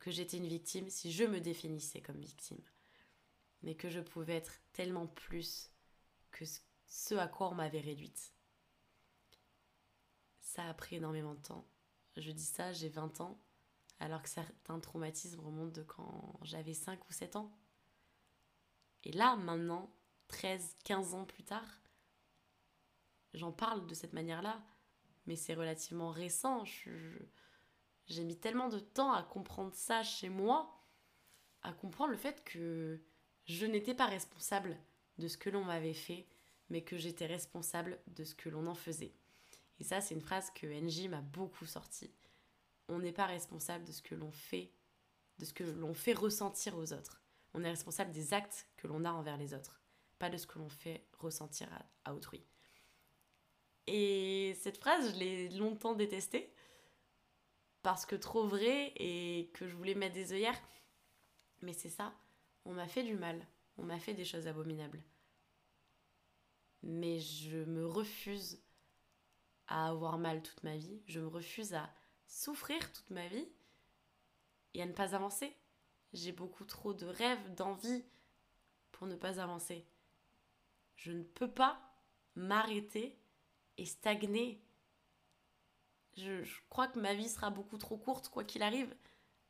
Que 0.00 0.10
j'étais 0.12 0.36
une 0.36 0.46
victime 0.46 0.88
si 0.88 1.10
je 1.10 1.24
me 1.24 1.40
définissais 1.40 2.00
comme 2.00 2.20
victime. 2.20 2.62
Mais 3.62 3.74
que 3.74 3.90
je 3.90 4.00
pouvais 4.00 4.36
être 4.36 4.60
tellement 4.72 5.08
plus 5.08 5.72
que 6.30 6.44
ce 6.86 7.14
à 7.14 7.26
quoi 7.26 7.48
on 7.48 7.54
m'avait 7.54 7.80
réduite. 7.80 8.32
Ça 10.40 10.68
a 10.68 10.74
pris 10.74 10.96
énormément 10.96 11.34
de 11.34 11.42
temps. 11.42 11.66
Je 12.16 12.30
dis 12.30 12.44
ça, 12.44 12.72
j'ai 12.72 12.88
20 12.88 13.20
ans, 13.20 13.38
alors 13.98 14.22
que 14.22 14.28
certains 14.28 14.80
traumatismes 14.80 15.40
remontent 15.40 15.72
de 15.72 15.82
quand 15.82 16.38
j'avais 16.42 16.74
5 16.74 17.08
ou 17.08 17.12
7 17.12 17.36
ans. 17.36 17.52
Et 19.04 19.12
là, 19.12 19.36
maintenant, 19.36 19.90
13, 20.28 20.76
15 20.84 21.14
ans 21.14 21.24
plus 21.24 21.44
tard, 21.44 21.82
j'en 23.34 23.52
parle 23.52 23.86
de 23.86 23.94
cette 23.94 24.12
manière-là, 24.12 24.62
mais 25.26 25.36
c'est 25.36 25.54
relativement 25.54 26.10
récent. 26.10 26.64
j'ai 28.06 28.24
mis 28.24 28.38
tellement 28.38 28.68
de 28.68 28.78
temps 28.78 29.12
à 29.12 29.22
comprendre 29.22 29.74
ça 29.74 30.02
chez 30.02 30.28
moi, 30.28 30.84
à 31.62 31.72
comprendre 31.72 32.10
le 32.10 32.16
fait 32.16 32.44
que 32.44 33.00
je 33.44 33.66
n'étais 33.66 33.94
pas 33.94 34.06
responsable 34.06 34.76
de 35.18 35.28
ce 35.28 35.36
que 35.36 35.50
l'on 35.50 35.64
m'avait 35.64 35.94
fait, 35.94 36.26
mais 36.68 36.82
que 36.82 36.96
j'étais 36.96 37.26
responsable 37.26 37.98
de 38.08 38.24
ce 38.24 38.34
que 38.34 38.48
l'on 38.48 38.66
en 38.66 38.74
faisait. 38.74 39.14
Et 39.78 39.84
ça, 39.84 40.00
c'est 40.00 40.14
une 40.14 40.20
phrase 40.20 40.50
que 40.50 40.66
NJ 40.66 41.08
m'a 41.08 41.20
beaucoup 41.20 41.66
sortie. 41.66 42.14
On 42.88 42.98
n'est 42.98 43.12
pas 43.12 43.26
responsable 43.26 43.84
de 43.84 43.92
ce 43.92 44.02
que 44.02 44.14
l'on 44.14 44.30
fait, 44.30 44.72
de 45.38 45.44
ce 45.44 45.52
que 45.52 45.64
l'on 45.64 45.94
fait 45.94 46.12
ressentir 46.12 46.76
aux 46.76 46.92
autres. 46.92 47.22
On 47.54 47.64
est 47.64 47.70
responsable 47.70 48.12
des 48.12 48.32
actes 48.32 48.66
que 48.76 48.86
l'on 48.86 49.04
a 49.04 49.12
envers 49.12 49.36
les 49.36 49.54
autres 49.54 49.82
pas 50.18 50.30
de 50.30 50.36
ce 50.36 50.46
que 50.46 50.58
l'on 50.58 50.68
fait 50.68 51.06
ressentir 51.18 51.68
à, 52.04 52.14
autrui. 52.14 52.44
Et 53.86 54.54
cette 54.60 54.78
phrase, 54.78 55.14
je 55.14 55.18
l'ai 55.18 55.48
longtemps 55.50 55.94
détestée 55.94 56.52
parce 57.82 58.04
que 58.04 58.16
trop 58.16 58.46
vrai 58.46 58.92
et 58.96 59.50
que 59.54 59.68
je 59.68 59.76
voulais 59.76 59.94
mettre 59.94 60.14
des 60.14 60.32
œillères. 60.32 60.60
Mais 61.62 61.72
c'est 61.72 61.88
ça, 61.88 62.12
on 62.64 62.72
m'a 62.72 62.88
fait 62.88 63.04
du 63.04 63.14
mal, 63.14 63.40
on 63.78 63.84
m'a 63.84 63.98
fait 63.98 64.14
des 64.14 64.24
choses 64.24 64.48
abominables. 64.48 65.02
Mais 66.82 67.20
je 67.20 67.58
me 67.64 67.86
refuse 67.86 68.60
à 69.68 69.88
avoir 69.88 70.18
mal 70.18 70.42
toute 70.42 70.62
ma 70.62 70.76
vie, 70.76 71.00
je 71.06 71.20
me 71.20 71.28
refuse 71.28 71.74
à 71.74 71.88
souffrir 72.26 72.92
toute 72.92 73.10
ma 73.10 73.26
vie 73.28 73.48
et 74.74 74.82
à 74.82 74.86
ne 74.86 74.92
pas 74.92 75.14
avancer. 75.14 75.56
J'ai 76.12 76.32
beaucoup 76.32 76.64
trop 76.64 76.92
de 76.92 77.06
rêves, 77.06 77.54
d'envie 77.54 78.04
pour 78.92 79.06
ne 79.06 79.16
pas 79.16 79.40
avancer. 79.40 79.86
Je 80.96 81.12
ne 81.12 81.22
peux 81.22 81.50
pas 81.50 81.80
m'arrêter 82.34 83.18
et 83.78 83.86
stagner 83.86 84.60
je, 86.16 86.44
crois 86.70 86.88
que 86.88 86.98
ma 86.98 87.14
vie 87.14 87.28
sera 87.28 87.50
beaucoup 87.50 87.78
trop 87.78 87.96
courte, 87.96 88.28
quoi 88.28 88.44
qu'il 88.44 88.62
arrive, 88.62 88.94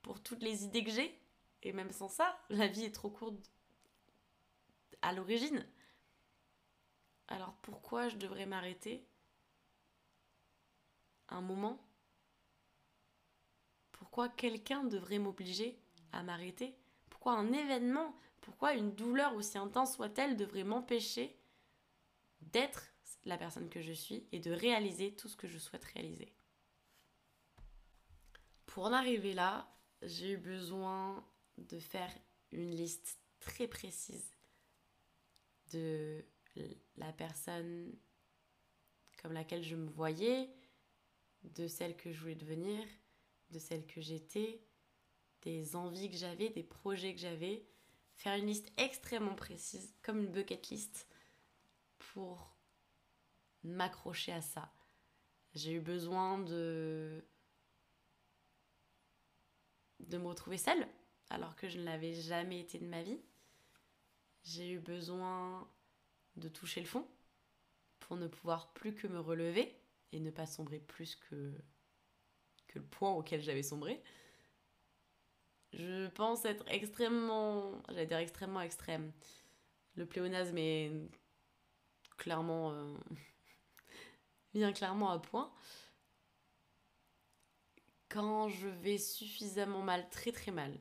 pour 0.03 0.21
toutes 0.21 0.43
les 0.43 0.65
idées 0.65 0.85
que 0.85 0.91
j'ai. 0.91 1.19
Et 1.63 1.73
même 1.73 1.93
sans 1.93 2.09
ça, 2.09 2.39
la 2.49 2.67
vie 2.67 2.85
est 2.85 2.95
trop 2.95 3.11
courte 3.11 3.51
à 5.03 5.13
l'origine. 5.13 5.67
Alors 7.29 7.55
pourquoi 7.63 8.09
je 8.09 8.17
devrais 8.17 8.47
m'arrêter 8.47 9.05
un 11.29 11.41
moment? 11.41 11.81
Pourquoi 13.93 14.29
quelqu'un 14.29 14.85
devrait 14.85 15.19
m'obliger 15.19 15.79
à 16.13 16.23
m'arrêter? 16.23 16.77
Pourquoi 17.11 17.33
un 17.33 17.53
événement 17.53 18.15
Pourquoi 18.41 18.75
une 18.75 18.95
douleur 18.95 19.35
aussi 19.35 19.59
intense 19.59 19.95
soit-elle 19.95 20.37
devrait 20.37 20.65
m'empêcher 20.65 21.37
d'être 22.41 22.93
la 23.27 23.37
personne 23.37 23.69
que 23.69 23.83
je 23.83 23.93
suis 23.93 24.27
et 24.33 24.41
de 24.41 24.51
réaliser 24.51 25.15
tout 25.15 25.29
ce 25.29 25.37
que 25.37 25.49
je 25.49 25.59
souhaite 25.59 25.85
réaliser 25.85 26.33
pour 28.77 28.85
en 28.85 28.93
arriver 28.93 29.33
là, 29.33 29.67
j'ai 30.03 30.33
eu 30.33 30.37
besoin 30.37 31.27
de 31.57 31.79
faire 31.79 32.13
une 32.53 32.73
liste 32.73 33.19
très 33.41 33.67
précise 33.67 34.37
de 35.73 36.23
la 36.99 37.11
personne 37.15 37.91
comme 39.23 39.33
laquelle 39.33 39.63
je 39.63 39.77
me 39.77 39.89
voyais, 39.89 40.51
de 41.43 41.69
celle 41.69 41.97
que 41.97 42.13
je 42.13 42.21
voulais 42.21 42.35
devenir, 42.35 42.87
de 43.49 43.59
celle 43.59 43.87
que 43.87 44.03
j'étais, 44.03 44.61
des 45.41 45.75
envies 45.75 46.11
que 46.11 46.17
j'avais, 46.19 46.51
des 46.51 46.63
projets 46.63 47.15
que 47.15 47.21
j'avais. 47.21 47.65
Faire 48.13 48.37
une 48.37 48.49
liste 48.49 48.71
extrêmement 48.77 49.35
précise, 49.35 49.95
comme 50.03 50.19
une 50.19 50.33
bucket 50.33 50.69
list, 50.69 51.09
pour 51.97 52.56
m'accrocher 53.67 54.33
à 54.33 54.41
ça. 54.41 54.73
J'ai 55.55 55.73
eu 55.73 55.81
besoin 55.81 56.39
de 56.39 57.25
de 60.01 60.19
me 60.19 60.27
retrouver 60.29 60.59
seule, 60.59 60.87
alors 61.31 61.57
que 61.57 61.69
je 61.69 61.79
ne 61.79 61.85
l'avais 61.85 62.15
jamais 62.15 62.61
été 62.61 62.79
de 62.79 62.87
ma 62.87 63.03
vie. 63.03 63.21
J'ai 64.45 64.73
eu 64.73 64.79
besoin 64.79 65.69
de 66.37 66.49
toucher 66.49 66.81
le 66.81 66.87
fond 66.87 67.07
pour 68.01 68.17
ne 68.17 68.29
pouvoir 68.29 68.73
plus 68.75 68.95
que 68.95 69.07
me 69.07 69.19
relever 69.19 69.75
et 70.13 70.21
ne 70.21 70.31
pas 70.31 70.47
sombrer 70.47 70.79
plus 70.79 71.17
que, 71.17 71.53
que 72.69 72.79
le 72.79 72.85
point 72.85 73.13
auquel 73.13 73.43
j'avais 73.43 73.63
sombré. 73.63 74.03
Je 75.73 76.07
pense 76.09 76.45
être 76.45 76.65
extrêmement, 76.69 77.83
j'allais 77.89 78.07
dire 78.07 78.19
extrêmement 78.19 78.61
extrême. 78.61 79.13
Le 79.97 80.07
pléonasme 80.07 80.57
est 80.59 80.93
clairement, 82.17 82.73
euh, 82.73 82.95
bien 84.57 84.73
clairement 84.73 85.11
à 85.11 85.19
point 85.19 85.53
quand 88.09 88.49
je 88.49 88.69
vais 88.69 88.97
suffisamment 88.97 89.83
mal, 89.83 90.09
très 90.09 90.33
très 90.33 90.51
mal, 90.51 90.73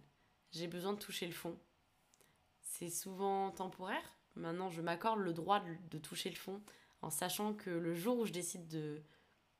j'ai 0.51 0.67
besoin 0.67 0.93
de 0.93 0.99
toucher 0.99 1.25
le 1.25 1.33
fond. 1.33 1.57
C'est 2.61 2.89
souvent 2.89 3.51
temporaire. 3.51 4.17
Maintenant, 4.35 4.69
je 4.69 4.81
m'accorde 4.81 5.19
le 5.19 5.33
droit 5.33 5.61
de, 5.89 5.97
toucher 5.97 6.29
le 6.29 6.35
fond 6.35 6.61
en 7.01 7.09
sachant 7.09 7.53
que 7.53 7.69
le 7.69 7.93
jour 7.93 8.19
où 8.19 8.25
je 8.25 8.31
décide 8.31 8.67
de, 8.67 9.01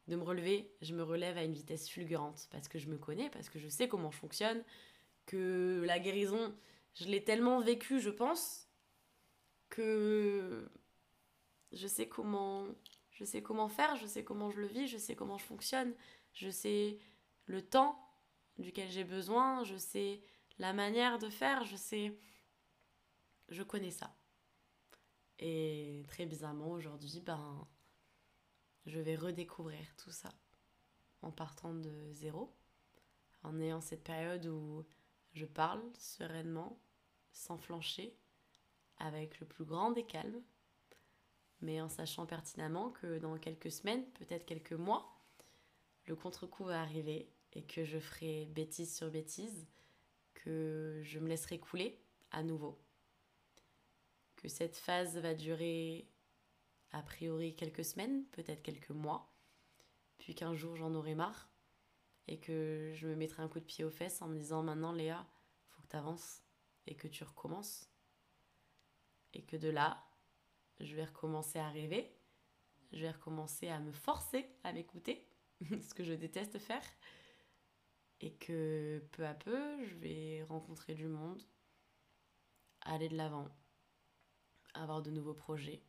de 0.07 0.15
me 0.15 0.23
relever, 0.23 0.73
je 0.81 0.93
me 0.93 1.03
relève 1.03 1.37
à 1.37 1.43
une 1.43 1.53
vitesse 1.53 1.89
fulgurante 1.89 2.47
parce 2.51 2.67
que 2.67 2.79
je 2.79 2.87
me 2.87 2.97
connais, 2.97 3.29
parce 3.29 3.49
que 3.49 3.59
je 3.59 3.67
sais 3.67 3.87
comment 3.87 4.11
je 4.11 4.17
fonctionne, 4.17 4.63
que 5.25 5.83
la 5.85 5.99
guérison, 5.99 6.55
je 6.93 7.05
l'ai 7.05 7.23
tellement 7.23 7.59
vécue, 7.61 7.99
je 7.99 8.09
pense, 8.09 8.69
que 9.69 10.69
je 11.71 11.87
sais 11.87 12.07
comment 12.07 12.65
je 13.15 13.23
sais 13.23 13.41
comment 13.41 13.69
faire, 13.69 13.95
je 13.95 14.05
sais 14.05 14.23
comment 14.23 14.51
je 14.51 14.59
le 14.59 14.67
vis, 14.67 14.87
je 14.87 14.97
sais 14.97 15.15
comment 15.15 15.37
je 15.37 15.45
fonctionne, 15.45 15.93
je 16.33 16.49
sais 16.49 16.99
le 17.45 17.61
temps 17.61 17.97
duquel 18.57 18.89
j'ai 18.89 19.05
besoin, 19.05 19.63
je 19.63 19.77
sais 19.77 20.21
la 20.59 20.73
manière 20.73 21.17
de 21.17 21.29
faire, 21.29 21.65
je 21.65 21.75
sais... 21.75 22.17
Je 23.49 23.61
connais 23.61 23.91
ça. 23.91 24.15
Et 25.37 26.03
très 26.07 26.25
bizarrement, 26.25 26.71
aujourd'hui, 26.71 27.21
ben, 27.21 27.67
je 28.85 28.99
vais 28.99 29.15
redécouvrir 29.15 29.85
tout 29.97 30.11
ça 30.11 30.29
en 31.21 31.31
partant 31.31 31.73
de 31.73 32.11
zéro, 32.11 32.55
en 33.43 33.59
ayant 33.59 33.81
cette 33.81 34.03
période 34.03 34.45
où 34.47 34.83
je 35.33 35.45
parle 35.45 35.83
sereinement, 35.97 36.79
sans 37.31 37.57
flancher, 37.57 38.17
avec 38.97 39.39
le 39.39 39.45
plus 39.45 39.65
grand 39.65 39.91
des 39.91 40.05
calmes, 40.05 40.41
mais 41.61 41.81
en 41.81 41.89
sachant 41.89 42.25
pertinemment 42.25 42.91
que 42.91 43.19
dans 43.19 43.37
quelques 43.37 43.71
semaines, 43.71 44.05
peut-être 44.13 44.45
quelques 44.45 44.73
mois, 44.73 45.19
le 46.05 46.15
contre-coup 46.15 46.65
va 46.65 46.81
arriver 46.81 47.31
et 47.53 47.63
que 47.63 47.83
je 47.83 47.99
ferai 47.99 48.45
bêtise 48.47 48.95
sur 48.95 49.09
bêtise, 49.09 49.67
que 50.33 51.01
je 51.03 51.19
me 51.19 51.27
laisserai 51.27 51.59
couler 51.59 51.99
à 52.31 52.43
nouveau. 52.43 52.79
Que 54.35 54.47
cette 54.47 54.75
phase 54.75 55.17
va 55.17 55.33
durer 55.33 56.09
a 56.91 57.01
priori 57.01 57.55
quelques 57.55 57.85
semaines, 57.85 58.25
peut-être 58.31 58.61
quelques 58.61 58.91
mois, 58.91 59.33
puis 60.17 60.35
qu'un 60.35 60.53
jour 60.53 60.75
j'en 60.75 60.93
aurai 60.93 61.15
marre 61.15 61.49
et 62.27 62.39
que 62.39 62.91
je 62.95 63.07
me 63.07 63.15
mettrai 63.15 63.43
un 63.43 63.47
coup 63.47 63.59
de 63.59 63.65
pied 63.65 63.83
aux 63.83 63.91
fesses 63.91 64.21
en 64.21 64.27
me 64.27 64.37
disant 64.37 64.63
maintenant 64.63 64.91
Léa, 64.91 65.25
faut 65.69 65.81
que 65.81 65.87
tu 65.87 65.95
avances 65.95 66.41
et 66.87 66.95
que 66.95 67.07
tu 67.07 67.23
recommences. 67.23 67.89
Et 69.33 69.43
que 69.43 69.57
de 69.57 69.69
là, 69.69 70.04
je 70.79 70.95
vais 70.95 71.05
recommencer 71.05 71.59
à 71.59 71.69
rêver, 71.69 72.11
je 72.91 72.99
vais 72.99 73.11
recommencer 73.11 73.69
à 73.69 73.79
me 73.79 73.91
forcer 73.91 74.47
à 74.63 74.73
m'écouter, 74.73 75.27
ce 75.61 75.93
que 75.93 76.03
je 76.03 76.13
déteste 76.13 76.59
faire, 76.59 76.83
et 78.21 78.33
que 78.33 79.03
peu 79.11 79.25
à 79.25 79.33
peu, 79.33 79.83
je 79.85 79.95
vais 79.95 80.43
rencontrer 80.43 80.93
du 80.93 81.07
monde, 81.07 81.41
aller 82.81 83.09
de 83.09 83.17
l'avant, 83.17 83.49
avoir 84.73 85.01
de 85.01 85.11
nouveaux 85.11 85.33
projets, 85.33 85.81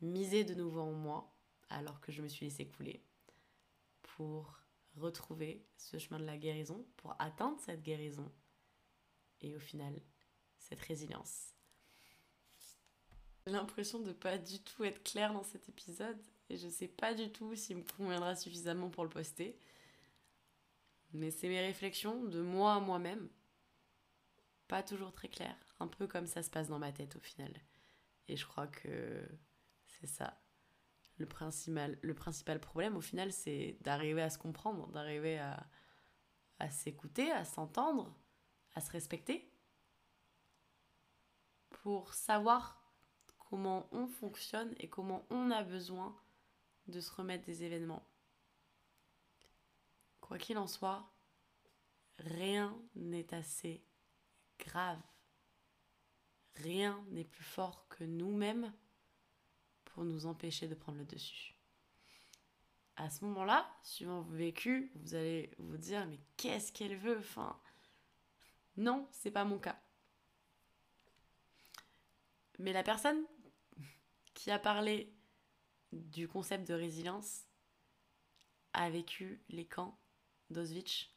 miser 0.00 0.44
de 0.44 0.54
nouveau 0.54 0.80
en 0.80 0.92
moi 0.92 1.30
alors 1.68 2.00
que 2.00 2.12
je 2.12 2.22
me 2.22 2.28
suis 2.28 2.46
laissé 2.46 2.66
couler 2.66 3.02
pour 4.02 4.60
retrouver 4.96 5.66
ce 5.76 5.98
chemin 5.98 6.20
de 6.20 6.24
la 6.24 6.38
guérison, 6.38 6.86
pour 6.96 7.16
atteindre 7.18 7.58
cette 7.60 7.82
guérison 7.82 8.30
et 9.40 9.56
au 9.56 9.60
final 9.60 10.00
cette 10.58 10.80
résilience. 10.80 11.53
J'ai 13.46 13.52
l'impression 13.52 14.00
de 14.00 14.12
pas 14.12 14.38
du 14.38 14.58
tout 14.60 14.84
être 14.84 15.02
claire 15.02 15.34
dans 15.34 15.42
cet 15.42 15.68
épisode 15.68 16.18
et 16.48 16.56
je 16.56 16.68
sais 16.68 16.88
pas 16.88 17.12
du 17.12 17.30
tout 17.30 17.54
s'il 17.54 17.76
me 17.76 17.82
conviendra 17.82 18.34
suffisamment 18.36 18.88
pour 18.88 19.04
le 19.04 19.10
poster. 19.10 19.58
Mais 21.12 21.30
c'est 21.30 21.48
mes 21.48 21.60
réflexions 21.60 22.24
de 22.24 22.40
moi 22.40 22.74
à 22.74 22.80
moi-même. 22.80 23.28
Pas 24.66 24.82
toujours 24.82 25.12
très 25.12 25.28
claires. 25.28 25.58
Un 25.78 25.88
peu 25.88 26.06
comme 26.06 26.26
ça 26.26 26.42
se 26.42 26.48
passe 26.50 26.68
dans 26.68 26.78
ma 26.78 26.90
tête 26.90 27.16
au 27.16 27.20
final. 27.20 27.52
Et 28.28 28.36
je 28.36 28.46
crois 28.46 28.66
que 28.66 29.28
c'est 29.86 30.06
ça. 30.06 30.40
Le 31.18 31.26
principal, 31.26 31.98
le 32.02 32.14
problème 32.58 32.96
au 32.96 33.02
final, 33.02 33.30
c'est 33.30 33.76
d'arriver 33.82 34.22
à 34.22 34.30
se 34.30 34.38
comprendre, 34.38 34.88
d'arriver 34.88 35.38
à 35.38 36.70
s'écouter, 36.70 37.30
à 37.30 37.44
s'entendre, 37.44 38.16
à 38.74 38.80
se 38.80 38.90
respecter. 38.90 39.52
Pour 41.68 42.14
savoir 42.14 42.83
on 43.56 44.06
fonctionne 44.06 44.74
et 44.78 44.88
comment 44.88 45.26
on 45.30 45.50
a 45.50 45.62
besoin 45.62 46.16
de 46.88 47.00
se 47.00 47.12
remettre 47.12 47.44
des 47.44 47.64
événements. 47.64 48.06
Quoi 50.20 50.38
qu'il 50.38 50.58
en 50.58 50.66
soit, 50.66 51.10
rien 52.18 52.76
n'est 52.94 53.32
assez 53.34 53.84
grave. 54.58 55.00
Rien 56.56 57.04
n'est 57.10 57.24
plus 57.24 57.44
fort 57.44 57.88
que 57.88 58.04
nous-mêmes 58.04 58.72
pour 59.84 60.04
nous 60.04 60.26
empêcher 60.26 60.68
de 60.68 60.74
prendre 60.74 60.98
le 60.98 61.04
dessus. 61.04 61.54
À 62.96 63.10
ce 63.10 63.24
moment-là, 63.24 63.68
suivant 63.82 64.20
vos 64.20 64.36
vécus, 64.36 64.88
vous 64.94 65.14
allez 65.14 65.50
vous 65.58 65.76
dire 65.76 66.06
mais 66.06 66.20
qu'est-ce 66.36 66.72
qu'elle 66.72 66.96
veut? 66.96 67.18
Enfin, 67.18 67.60
non, 68.76 69.08
c'est 69.10 69.32
pas 69.32 69.44
mon 69.44 69.58
cas. 69.58 69.80
Mais 72.60 72.72
la 72.72 72.84
personne 72.84 73.24
qui 74.44 74.50
a 74.50 74.58
parlé 74.58 75.10
du 75.90 76.28
concept 76.28 76.68
de 76.68 76.74
résilience 76.74 77.48
a 78.74 78.90
vécu 78.90 79.42
les 79.48 79.64
camps 79.66 79.98
d'Auschwitz. 80.50 81.08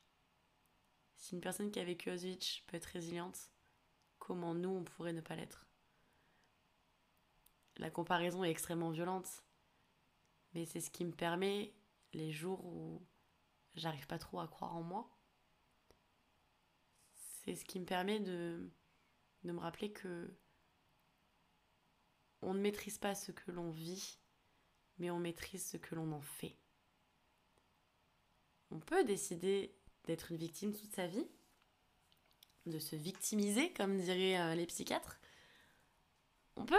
Si 1.18 1.36
une 1.36 1.42
personne 1.42 1.70
qui 1.70 1.82
a 1.82 1.84
vécu 1.84 2.10
Auschwitz 2.10 2.62
peut 2.68 2.78
être 2.78 2.86
résiliente, 2.86 3.52
comment 4.18 4.56
nous, 4.56 4.70
on 4.70 4.86
pourrait 4.86 5.12
ne 5.12 5.20
pas 5.20 5.36
l'être? 5.36 5.68
La 7.76 7.92
comparaison 7.92 8.46
est 8.46 8.50
extrêmement 8.50 8.92
violente, 8.92 9.44
mais 10.54 10.64
c'est 10.64 10.80
ce 10.80 10.90
qui 10.90 11.04
me 11.04 11.12
permet, 11.12 11.74
les 12.14 12.32
jours 12.32 12.64
où 12.64 13.06
j'arrive 13.76 14.08
pas 14.08 14.20
trop 14.20 14.40
à 14.40 14.48
croire 14.48 14.74
en 14.74 14.84
moi, 14.84 15.20
c'est 17.44 17.56
ce 17.56 17.66
qui 17.66 17.82
me 17.82 17.86
permet 17.86 18.22
de, 18.22 18.72
de 19.44 19.52
me 19.52 19.60
rappeler 19.60 19.92
que 19.92 20.34
on 22.42 22.54
ne 22.54 22.60
maîtrise 22.60 22.98
pas 22.98 23.16
ce 23.16 23.32
que 23.32 23.52
l'on 23.52 23.72
vit, 23.72 24.20
mais 25.00 25.10
on 25.10 25.20
maîtrise 25.20 25.66
ce 25.66 25.78
que 25.78 25.96
l'on 25.96 26.12
en 26.12 26.22
fait. 26.22 26.56
On 28.72 28.80
peut 28.80 29.04
décider 29.04 29.74
d'être 30.06 30.32
une 30.32 30.38
victime 30.38 30.74
toute 30.74 30.94
sa 30.94 31.08
vie, 31.08 31.28
de 32.66 32.80
se 32.80 32.96
victimiser, 32.96 33.72
comme 33.74 33.98
diraient 33.98 34.40
euh, 34.40 34.56
les 34.56 34.66
psychiatres. 34.66 35.20
On 36.56 36.66
peut. 36.66 36.76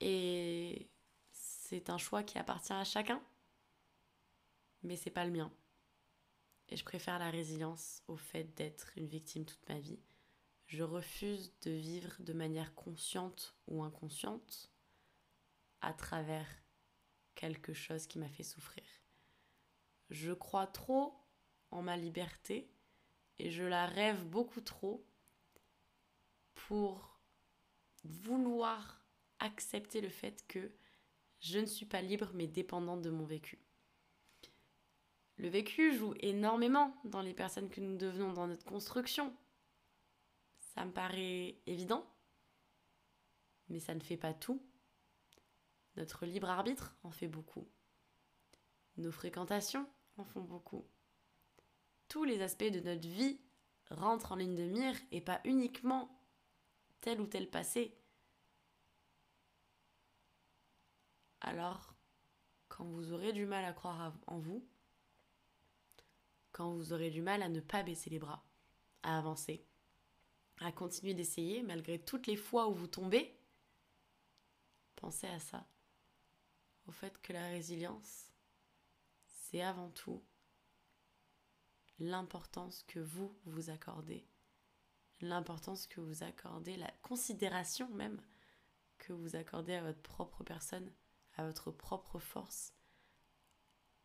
Et 0.00 0.88
c'est 1.32 1.90
un 1.90 1.98
choix 1.98 2.22
qui 2.22 2.38
appartient 2.38 2.72
à 2.72 2.84
chacun, 2.84 3.22
mais 4.82 4.96
c'est 4.96 5.10
pas 5.10 5.24
le 5.24 5.32
mien. 5.32 5.52
Et 6.68 6.76
je 6.76 6.84
préfère 6.84 7.18
la 7.18 7.30
résilience 7.30 8.02
au 8.06 8.16
fait 8.16 8.44
d'être 8.56 8.92
une 8.96 9.08
victime 9.08 9.44
toute 9.44 9.68
ma 9.68 9.78
vie. 9.78 9.98
Je 10.70 10.84
refuse 10.84 11.52
de 11.62 11.72
vivre 11.72 12.14
de 12.20 12.32
manière 12.32 12.76
consciente 12.76 13.56
ou 13.66 13.82
inconsciente 13.82 14.70
à 15.80 15.92
travers 15.92 16.46
quelque 17.34 17.72
chose 17.72 18.06
qui 18.06 18.20
m'a 18.20 18.28
fait 18.28 18.44
souffrir. 18.44 18.84
Je 20.10 20.30
crois 20.30 20.68
trop 20.68 21.12
en 21.72 21.82
ma 21.82 21.96
liberté 21.96 22.70
et 23.40 23.50
je 23.50 23.64
la 23.64 23.86
rêve 23.86 24.24
beaucoup 24.26 24.60
trop 24.60 25.04
pour 26.54 27.18
vouloir 28.04 29.04
accepter 29.40 30.00
le 30.00 30.08
fait 30.08 30.46
que 30.46 30.70
je 31.40 31.58
ne 31.58 31.66
suis 31.66 31.86
pas 31.86 32.00
libre 32.00 32.30
mais 32.32 32.46
dépendante 32.46 33.02
de 33.02 33.10
mon 33.10 33.24
vécu. 33.24 33.58
Le 35.36 35.48
vécu 35.48 35.96
joue 35.96 36.14
énormément 36.20 36.96
dans 37.02 37.22
les 37.22 37.34
personnes 37.34 37.70
que 37.70 37.80
nous 37.80 37.96
devenons 37.96 38.32
dans 38.32 38.46
notre 38.46 38.66
construction. 38.66 39.34
Ça 40.80 40.86
me 40.86 40.92
paraît 40.92 41.58
évident, 41.66 42.06
mais 43.68 43.80
ça 43.80 43.94
ne 43.94 44.00
fait 44.00 44.16
pas 44.16 44.32
tout. 44.32 44.66
Notre 45.96 46.24
libre 46.24 46.48
arbitre 46.48 46.96
en 47.02 47.10
fait 47.10 47.28
beaucoup. 47.28 47.68
Nos 48.96 49.12
fréquentations 49.12 49.86
en 50.16 50.24
font 50.24 50.40
beaucoup. 50.40 50.88
Tous 52.08 52.24
les 52.24 52.40
aspects 52.40 52.64
de 52.64 52.80
notre 52.80 53.06
vie 53.06 53.42
rentrent 53.90 54.32
en 54.32 54.36
ligne 54.36 54.54
de 54.54 54.62
mire 54.62 54.96
et 55.10 55.20
pas 55.20 55.42
uniquement 55.44 56.18
tel 57.02 57.20
ou 57.20 57.26
tel 57.26 57.50
passé. 57.50 57.94
Alors, 61.42 61.94
quand 62.68 62.86
vous 62.86 63.12
aurez 63.12 63.34
du 63.34 63.44
mal 63.44 63.66
à 63.66 63.74
croire 63.74 64.14
en 64.26 64.38
vous, 64.38 64.66
quand 66.52 66.72
vous 66.72 66.94
aurez 66.94 67.10
du 67.10 67.20
mal 67.20 67.42
à 67.42 67.50
ne 67.50 67.60
pas 67.60 67.82
baisser 67.82 68.08
les 68.08 68.18
bras, 68.18 68.42
à 69.02 69.18
avancer, 69.18 69.69
à 70.60 70.72
continuer 70.72 71.14
d'essayer 71.14 71.62
malgré 71.62 71.98
toutes 71.98 72.26
les 72.26 72.36
fois 72.36 72.68
où 72.68 72.74
vous 72.74 72.86
tombez, 72.86 73.36
pensez 74.96 75.26
à 75.26 75.40
ça, 75.40 75.66
au 76.86 76.92
fait 76.92 77.20
que 77.22 77.32
la 77.32 77.48
résilience, 77.48 78.30
c'est 79.26 79.62
avant 79.62 79.90
tout 79.90 80.22
l'importance 81.98 82.82
que 82.84 83.00
vous 83.00 83.36
vous 83.44 83.70
accordez, 83.70 84.26
l'importance 85.20 85.86
que 85.86 86.00
vous 86.00 86.22
accordez, 86.22 86.76
la 86.76 86.90
considération 87.02 87.88
même 87.90 88.20
que 88.98 89.12
vous 89.12 89.36
accordez 89.36 89.74
à 89.74 89.82
votre 89.82 90.02
propre 90.02 90.44
personne, 90.44 90.92
à 91.36 91.44
votre 91.44 91.70
propre 91.70 92.18
force, 92.18 92.74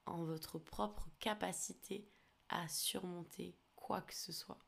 en 0.05 0.23
votre 0.23 0.59
propre 0.59 1.09
capacité 1.19 2.09
à 2.49 2.67
surmonter 2.67 3.57
quoi 3.75 4.01
que 4.01 4.13
ce 4.13 4.31
soit. 4.31 4.59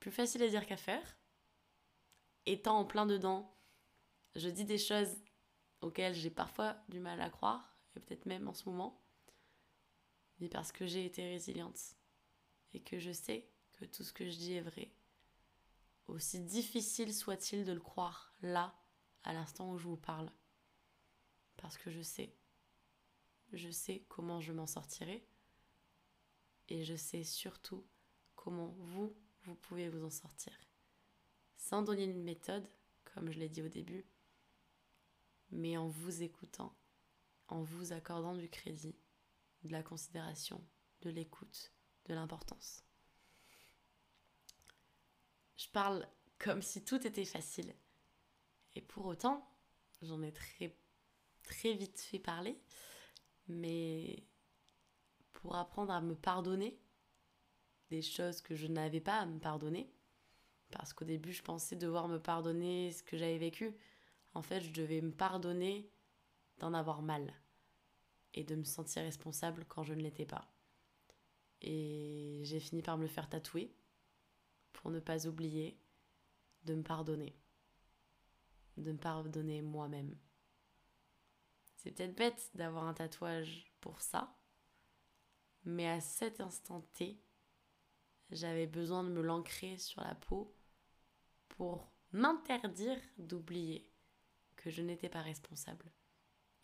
Plus 0.00 0.10
facile 0.10 0.42
à 0.42 0.48
dire 0.48 0.66
qu'à 0.66 0.76
faire. 0.76 1.16
Étant 2.46 2.78
en 2.78 2.84
plein 2.84 3.06
dedans, 3.06 3.54
je 4.34 4.48
dis 4.48 4.64
des 4.64 4.78
choses 4.78 5.16
auxquelles 5.82 6.14
j'ai 6.14 6.30
parfois 6.30 6.76
du 6.88 7.00
mal 7.00 7.20
à 7.20 7.30
croire, 7.30 7.76
et 7.94 8.00
peut-être 8.00 8.26
même 8.26 8.48
en 8.48 8.54
ce 8.54 8.68
moment, 8.68 9.02
mais 10.38 10.48
parce 10.48 10.72
que 10.72 10.86
j'ai 10.86 11.04
été 11.04 11.22
résiliente 11.22 11.96
et 12.72 12.80
que 12.80 12.98
je 12.98 13.12
sais 13.12 13.48
que 13.72 13.84
tout 13.84 14.04
ce 14.04 14.12
que 14.12 14.28
je 14.28 14.36
dis 14.36 14.54
est 14.54 14.62
vrai. 14.62 14.92
Aussi 16.06 16.40
difficile 16.40 17.14
soit-il 17.14 17.64
de 17.64 17.72
le 17.72 17.80
croire 17.80 18.32
là, 18.42 18.74
à 19.22 19.32
l'instant 19.32 19.70
où 19.70 19.78
je 19.78 19.86
vous 19.86 19.96
parle. 19.96 20.32
Parce 21.56 21.76
que 21.76 21.90
je 21.90 22.00
sais. 22.00 22.34
Je 23.52 23.70
sais 23.70 24.04
comment 24.08 24.40
je 24.40 24.52
m'en 24.52 24.66
sortirai 24.66 25.26
et 26.68 26.84
je 26.84 26.94
sais 26.94 27.24
surtout 27.24 27.84
comment 28.36 28.68
vous, 28.78 29.14
vous 29.44 29.54
pouvez 29.54 29.88
vous 29.88 30.04
en 30.04 30.10
sortir. 30.10 30.52
Sans 31.56 31.82
donner 31.82 32.04
une 32.04 32.22
méthode, 32.22 32.68
comme 33.04 33.30
je 33.30 33.38
l'ai 33.38 33.48
dit 33.48 33.62
au 33.62 33.68
début, 33.68 34.06
mais 35.50 35.76
en 35.76 35.88
vous 35.88 36.22
écoutant, 36.22 36.74
en 37.48 37.62
vous 37.62 37.92
accordant 37.92 38.34
du 38.34 38.48
crédit, 38.48 38.96
de 39.62 39.72
la 39.72 39.82
considération, 39.82 40.64
de 41.02 41.10
l'écoute, 41.10 41.72
de 42.06 42.14
l'importance. 42.14 42.84
Je 45.56 45.68
parle 45.68 46.08
comme 46.38 46.62
si 46.62 46.82
tout 46.84 47.06
était 47.06 47.24
facile. 47.24 47.74
Et 48.74 48.80
pour 48.80 49.06
autant, 49.06 49.46
j'en 50.02 50.22
ai 50.22 50.32
très, 50.32 50.74
très 51.42 51.74
vite 51.74 52.00
fait 52.00 52.18
parler, 52.18 52.58
mais 53.48 54.24
pour 55.32 55.56
apprendre 55.56 55.92
à 55.92 56.00
me 56.00 56.14
pardonner 56.14 56.80
des 57.90 58.02
choses 58.02 58.40
que 58.40 58.54
je 58.54 58.66
n'avais 58.66 59.00
pas 59.00 59.18
à 59.18 59.26
me 59.26 59.38
pardonner. 59.38 59.92
Parce 60.70 60.92
qu'au 60.92 61.04
début, 61.04 61.32
je 61.32 61.42
pensais 61.42 61.76
devoir 61.76 62.08
me 62.08 62.18
pardonner 62.18 62.92
ce 62.92 63.02
que 63.02 63.16
j'avais 63.16 63.38
vécu. 63.38 63.76
En 64.34 64.42
fait, 64.42 64.60
je 64.60 64.72
devais 64.72 65.00
me 65.00 65.10
pardonner 65.10 65.90
d'en 66.58 66.72
avoir 66.72 67.02
mal 67.02 67.34
et 68.34 68.44
de 68.44 68.54
me 68.54 68.64
sentir 68.64 69.02
responsable 69.02 69.64
quand 69.68 69.82
je 69.82 69.94
ne 69.94 70.02
l'étais 70.02 70.26
pas. 70.26 70.52
Et 71.62 72.40
j'ai 72.44 72.60
fini 72.60 72.82
par 72.82 72.96
me 72.96 73.02
le 73.02 73.08
faire 73.08 73.28
tatouer 73.28 73.74
pour 74.72 74.90
ne 74.90 75.00
pas 75.00 75.26
oublier 75.26 75.78
de 76.64 76.74
me 76.74 76.82
pardonner. 76.82 77.36
De 78.76 78.92
me 78.92 78.98
pardonner 78.98 79.60
moi-même. 79.62 80.16
C'est 81.76 81.90
peut-être 81.90 82.14
bête 82.14 82.50
d'avoir 82.54 82.84
un 82.84 82.94
tatouage 82.94 83.72
pour 83.80 84.00
ça, 84.00 84.38
mais 85.64 85.88
à 85.88 86.00
cet 86.00 86.40
instant 86.40 86.82
T, 86.92 87.18
j'avais 88.30 88.66
besoin 88.66 89.04
de 89.04 89.08
me 89.08 89.22
l'ancrer 89.22 89.78
sur 89.78 90.02
la 90.02 90.14
peau 90.14 90.54
pour 91.48 91.92
m'interdire 92.12 92.98
d'oublier 93.18 93.90
que 94.56 94.70
je 94.70 94.82
n'étais 94.82 95.08
pas 95.08 95.22
responsable 95.22 95.90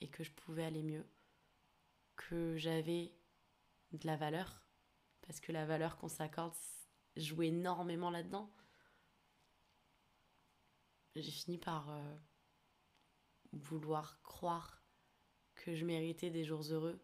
et 0.00 0.08
que 0.08 0.24
je 0.24 0.32
pouvais 0.32 0.64
aller 0.64 0.82
mieux, 0.82 1.06
que 2.16 2.56
j'avais 2.56 3.12
de 3.92 4.06
la 4.06 4.16
valeur, 4.16 4.66
parce 5.22 5.40
que 5.40 5.52
la 5.52 5.64
valeur 5.64 5.96
qu'on 5.96 6.08
s'accorde 6.08 6.54
joue 7.16 7.42
énormément 7.42 8.10
là-dedans. 8.10 8.52
J'ai 11.14 11.30
fini 11.30 11.56
par 11.56 11.88
euh, 11.90 12.16
vouloir 13.52 14.20
croire 14.22 14.82
que 15.54 15.74
je 15.74 15.86
méritais 15.86 16.30
des 16.30 16.44
jours 16.44 16.62
heureux 16.70 17.00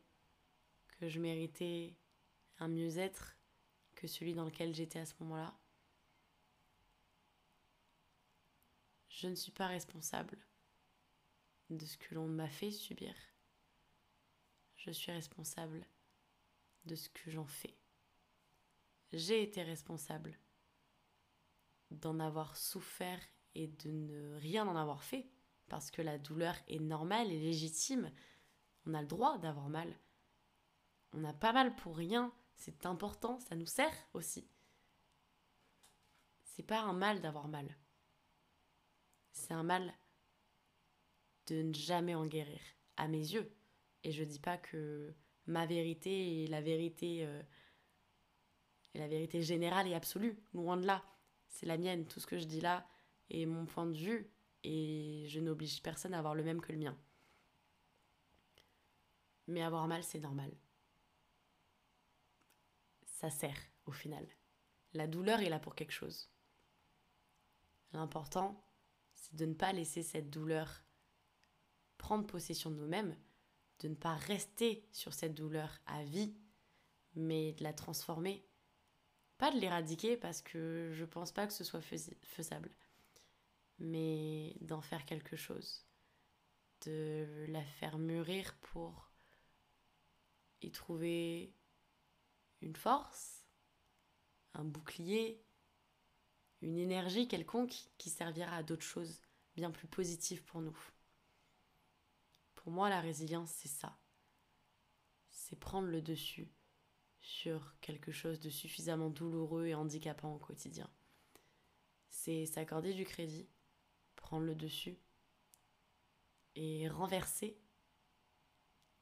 que 1.03 1.09
je 1.09 1.19
méritais 1.19 1.97
un 2.59 2.69
mieux-être 2.69 3.37
que 4.03 4.09
celui 4.09 4.35
dans 4.35 4.45
lequel 4.45 4.75
j'étais 4.75 4.99
à 4.99 5.07
ce 5.07 5.15
moment-là. 5.21 5.57
Je 9.09 9.29
ne 9.29 9.37
suis 9.37 9.53
pas 9.53 9.69
responsable 9.69 10.37
de 11.71 11.87
ce 11.87 11.97
que 11.97 12.17
l'on 12.17 12.27
m'a 12.27 12.49
fait 12.49 12.73
subir. 12.73 13.15
Je 14.75 14.91
suis 14.91 15.13
responsable 15.13 15.87
de 16.85 16.97
ce 16.97 17.09
que 17.11 17.31
j'en 17.31 17.47
fais. 17.47 17.79
J'ai 19.13 19.41
été 19.45 19.63
responsable 19.63 20.37
d'en 21.93 22.19
avoir 22.19 22.57
souffert 22.57 23.21
et 23.55 23.69
de 23.69 23.93
ne 23.93 24.35
rien 24.35 24.67
en 24.67 24.75
avoir 24.75 25.05
fait, 25.05 25.31
parce 25.69 25.93
que 25.93 26.03
la 26.03 26.19
douleur 26.19 26.57
est 26.67 26.81
normale 26.81 27.31
et 27.31 27.39
légitime. 27.39 28.11
On 28.85 28.95
a 28.95 29.01
le 29.01 29.07
droit 29.07 29.39
d'avoir 29.39 29.69
mal 29.69 29.97
on 31.15 31.25
a 31.25 31.33
pas 31.33 31.53
mal 31.53 31.75
pour 31.77 31.97
rien, 31.97 32.33
c'est 32.63 32.87
important, 32.87 33.41
ça 33.41 33.57
nous 33.57 33.67
sert 33.67 33.93
aussi. 34.15 34.47
C'est 36.45 36.63
pas 36.63 36.81
un 36.81 36.93
mal 36.93 37.21
d'avoir 37.21 37.49
mal. 37.49 37.77
C'est 39.33 39.53
un 39.53 39.65
mal 39.65 39.93
de 41.49 41.61
ne 41.63 41.75
jamais 41.75 42.15
en 42.15 42.25
guérir, 42.25 42.61
à 42.97 43.09
mes 43.09 43.19
yeux. 43.19 43.53
Et 44.05 44.13
je 44.13 44.23
dis 44.23 44.39
pas 44.39 44.59
que 44.59 45.13
ma 45.47 45.67
vérité 45.67 46.45
est 46.45 46.47
la 46.47 46.61
vérité, 46.61 47.27
euh, 47.27 47.43
la 48.95 49.09
vérité 49.09 49.43
générale 49.43 49.89
et 49.89 49.95
absolue, 49.95 50.39
loin 50.55 50.77
de 50.77 50.87
là. 50.87 51.03
C'est 51.49 51.67
la 51.67 51.79
mienne, 51.79 52.07
tout 52.07 52.21
ce 52.21 52.29
que 52.29 52.39
je 52.39 52.45
dis 52.45 52.61
là 52.61 52.87
est 53.29 53.45
mon 53.45 53.67
point 53.67 53.87
de 53.87 53.97
vue 53.97 54.31
et 54.63 55.27
je 55.27 55.41
n'oblige 55.41 55.83
personne 55.83 56.15
à 56.15 56.19
avoir 56.19 56.37
le 56.37 56.45
même 56.45 56.61
que 56.61 56.71
le 56.71 56.79
mien. 56.79 56.97
Mais 59.49 59.63
avoir 59.63 59.89
mal, 59.89 60.05
c'est 60.05 60.21
normal. 60.21 60.57
Ça 63.23 63.31
sert 63.31 63.69
au 63.87 63.93
final. 63.93 64.27
La 64.95 65.07
douleur 65.07 65.39
est 65.39 65.49
là 65.49 65.61
pour 65.61 65.77
quelque 65.77 65.93
chose. 65.93 66.29
L'important, 67.93 68.61
c'est 69.15 69.37
de 69.37 69.47
ne 69.47 69.55
pas 69.55 69.73
laisser 69.73 70.03
cette 70.03 70.29
douleur 70.29 70.83
prendre 71.99 72.27
possession 72.27 72.69
de 72.69 72.75
nous-mêmes, 72.75 73.17
de 73.79 73.87
ne 73.87 73.95
pas 73.95 74.17
rester 74.17 74.89
sur 74.91 75.15
cette 75.15 75.35
douleur 75.35 75.79
à 75.87 76.03
vie, 76.03 76.37
mais 77.15 77.53
de 77.53 77.63
la 77.63 77.73
transformer. 77.73 78.45
Pas 79.39 79.53
de 79.53 79.61
l'éradiquer 79.61 80.17
parce 80.17 80.43
que 80.43 80.91
je 80.93 81.05
pense 81.05 81.31
pas 81.31 81.47
que 81.47 81.53
ce 81.53 81.63
soit 81.63 81.81
faisable, 81.81 82.75
mais 83.79 84.57
d'en 84.63 84.81
faire 84.81 85.05
quelque 85.05 85.37
chose, 85.37 85.87
de 86.87 87.47
la 87.51 87.63
faire 87.63 87.99
mûrir 87.99 88.57
pour 88.63 89.13
y 90.61 90.73
trouver 90.73 91.55
une 92.63 92.77
force, 92.77 93.45
un 94.55 94.65
bouclier, 94.65 95.45
une 96.61 96.79
énergie 96.79 97.29
quelconque 97.29 97.91
qui 97.99 98.09
servira 98.09 98.57
à 98.57 98.63
d'autres 98.63 98.83
choses 98.83 99.21
bien 99.55 99.71
plus 99.71 99.89
positives 99.89 100.45
pour 100.45 100.61
nous. 100.61 100.79
Pour 102.55 102.73
moi, 102.73 102.89
la 102.89 103.01
résilience, 103.01 103.51
c'est 103.51 103.69
ça. 103.69 103.99
C'est 105.29 105.59
prendre 105.59 105.89
le 105.89 106.01
dessus 106.01 106.51
sur 107.21 107.75
quelque 107.81 108.13
chose 108.13 108.41
de 108.41 108.51
suffisamment 108.51 109.11
douloureux 109.11 109.67
et 109.67 109.75
handicapant 109.75 110.35
au 110.35 110.39
quotidien. 110.39 110.89
C'est 112.09 112.47
s'accorder 112.47 112.95
du 112.95 113.05
crédit, 113.05 113.49
prendre 114.17 114.45
le 114.47 114.55
dessus 114.55 114.99
et 116.55 116.89
renverser, 116.89 117.59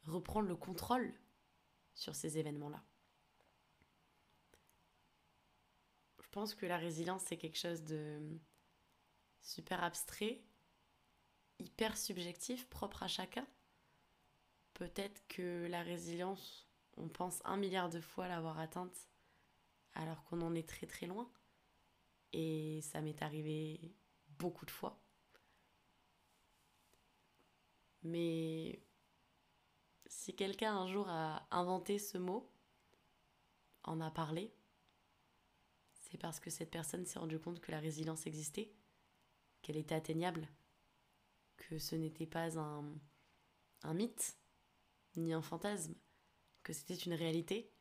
reprendre 0.05 0.49
le 0.49 0.57
contrôle 0.57 1.12
sur 1.94 2.14
ces 2.14 2.38
événements-là. 2.38 2.83
Je 6.18 6.19
pense 6.30 6.54
que 6.54 6.66
la 6.66 6.78
résilience, 6.78 7.22
c'est 7.26 7.36
quelque 7.36 7.58
chose 7.58 7.82
de 7.84 8.38
super 9.42 9.82
abstrait, 9.82 10.42
hyper 11.58 11.96
subjectif, 11.96 12.68
propre 12.68 13.02
à 13.02 13.08
chacun. 13.08 13.46
Peut-être 14.74 15.26
que 15.28 15.66
la 15.68 15.82
résilience, 15.82 16.68
on 16.96 17.08
pense 17.08 17.40
un 17.44 17.56
milliard 17.56 17.90
de 17.90 18.00
fois 18.00 18.28
l'avoir 18.28 18.58
atteinte 18.58 19.08
alors 19.94 20.24
qu'on 20.24 20.40
en 20.42 20.54
est 20.54 20.68
très 20.68 20.86
très 20.86 21.06
loin. 21.06 21.30
Et 22.32 22.80
ça 22.82 23.00
m'est 23.00 23.22
arrivé 23.22 23.94
beaucoup 24.38 24.64
de 24.64 24.70
fois. 24.70 25.00
Mais 28.02 28.80
si 30.06 30.34
quelqu'un 30.34 30.74
un 30.74 30.86
jour 30.86 31.08
a 31.08 31.46
inventé 31.50 31.98
ce 31.98 32.18
mot, 32.18 32.50
en 33.84 34.00
a 34.00 34.10
parlé, 34.10 34.54
c'est 36.11 36.18
parce 36.18 36.40
que 36.40 36.51
cette 36.51 36.70
personne 36.70 37.07
s'est 37.07 37.20
rendue 37.20 37.38
compte 37.38 37.61
que 37.61 37.70
la 37.70 37.79
résilience 37.79 38.27
existait, 38.27 38.73
qu'elle 39.62 39.77
était 39.77 39.94
atteignable, 39.94 40.49
que 41.57 41.79
ce 41.79 41.94
n'était 41.94 42.27
pas 42.27 42.59
un, 42.59 42.83
mythe, 43.94 44.37
ni 45.16 45.33
un 45.33 45.42
fantasme, 45.42 45.94
que 46.64 46.73
c'était 46.73 46.96
une 46.96 47.14
réalité, 47.14 47.73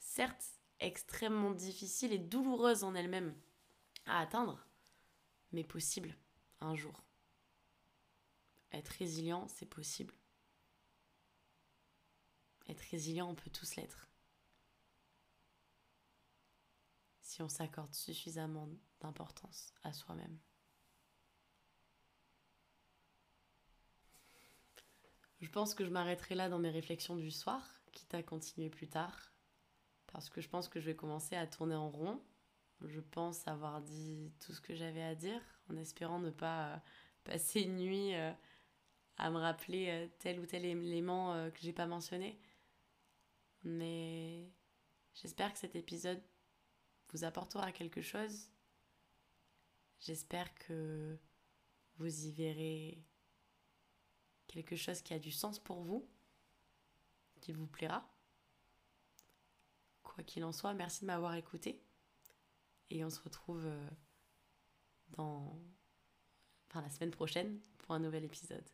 certes 0.00 0.44
extrêmement 0.80 1.52
difficile 1.52 2.12
et 2.12 2.18
douloureuse 2.18 2.82
en 2.82 2.96
elle-même 2.96 3.34
à 4.06 4.18
atteindre, 4.18 4.66
mais 5.52 5.62
possible 5.62 6.16
un 6.60 6.74
jour. 6.74 7.04
Être 8.72 8.88
résilient, 8.88 9.46
c'est 9.48 9.66
possible. 9.66 10.14
Être 12.68 12.80
résilient, 12.90 13.30
on 13.30 13.34
peut 13.34 13.50
tous 13.50 13.76
l'être. 13.76 14.09
Si 17.30 17.42
on 17.42 17.48
s'accorde 17.48 17.94
suffisamment 17.94 18.68
d'importance 19.00 19.72
à 19.84 19.92
soi-même. 19.92 20.36
Je 25.40 25.48
pense 25.48 25.76
que 25.76 25.84
je 25.84 25.90
m'arrêterai 25.90 26.34
là 26.34 26.48
dans 26.48 26.58
mes 26.58 26.70
réflexions 26.70 27.14
du 27.14 27.30
soir, 27.30 27.64
quitte 27.92 28.14
à 28.14 28.24
continuer 28.24 28.68
plus 28.68 28.88
tard, 28.88 29.32
parce 30.08 30.28
que 30.28 30.40
je 30.40 30.48
pense 30.48 30.68
que 30.68 30.80
je 30.80 30.86
vais 30.86 30.96
commencer 30.96 31.36
à 31.36 31.46
tourner 31.46 31.76
en 31.76 31.88
rond. 31.88 32.20
Je 32.84 32.98
pense 32.98 33.46
avoir 33.46 33.80
dit 33.80 34.32
tout 34.44 34.52
ce 34.52 34.60
que 34.60 34.74
j'avais 34.74 35.04
à 35.04 35.14
dire, 35.14 35.40
en 35.70 35.76
espérant 35.76 36.18
ne 36.18 36.30
pas 36.30 36.74
euh, 36.74 36.76
passer 37.22 37.60
une 37.60 37.76
nuit 37.76 38.12
euh, 38.16 38.32
à 39.18 39.30
me 39.30 39.38
rappeler 39.38 39.86
euh, 39.88 40.08
tel 40.18 40.40
ou 40.40 40.46
tel 40.46 40.64
élément 40.64 41.48
que 41.52 41.60
j'ai 41.60 41.72
pas 41.72 41.86
mentionné. 41.86 42.40
Mais 43.62 44.50
j'espère 45.14 45.52
que 45.52 45.60
cet 45.60 45.76
épisode 45.76 46.20
vous 47.12 47.24
apportera 47.24 47.72
quelque 47.72 48.02
chose. 48.02 48.48
J'espère 50.00 50.54
que 50.54 51.18
vous 51.96 52.26
y 52.26 52.30
verrez 52.32 53.04
quelque 54.46 54.76
chose 54.76 55.02
qui 55.02 55.14
a 55.14 55.18
du 55.18 55.30
sens 55.30 55.58
pour 55.58 55.82
vous, 55.82 56.08
qui 57.40 57.52
vous 57.52 57.66
plaira. 57.66 58.08
Quoi 60.02 60.24
qu'il 60.24 60.44
en 60.44 60.52
soit, 60.52 60.74
merci 60.74 61.02
de 61.02 61.06
m'avoir 61.06 61.34
écouté. 61.34 61.82
Et 62.90 63.04
on 63.04 63.10
se 63.10 63.20
retrouve 63.20 63.66
euh, 63.66 63.90
dans 65.10 65.60
la 66.74 66.90
semaine 66.90 67.10
prochaine 67.10 67.60
pour 67.78 67.94
un 67.94 68.00
nouvel 68.00 68.24
épisode. 68.24 68.68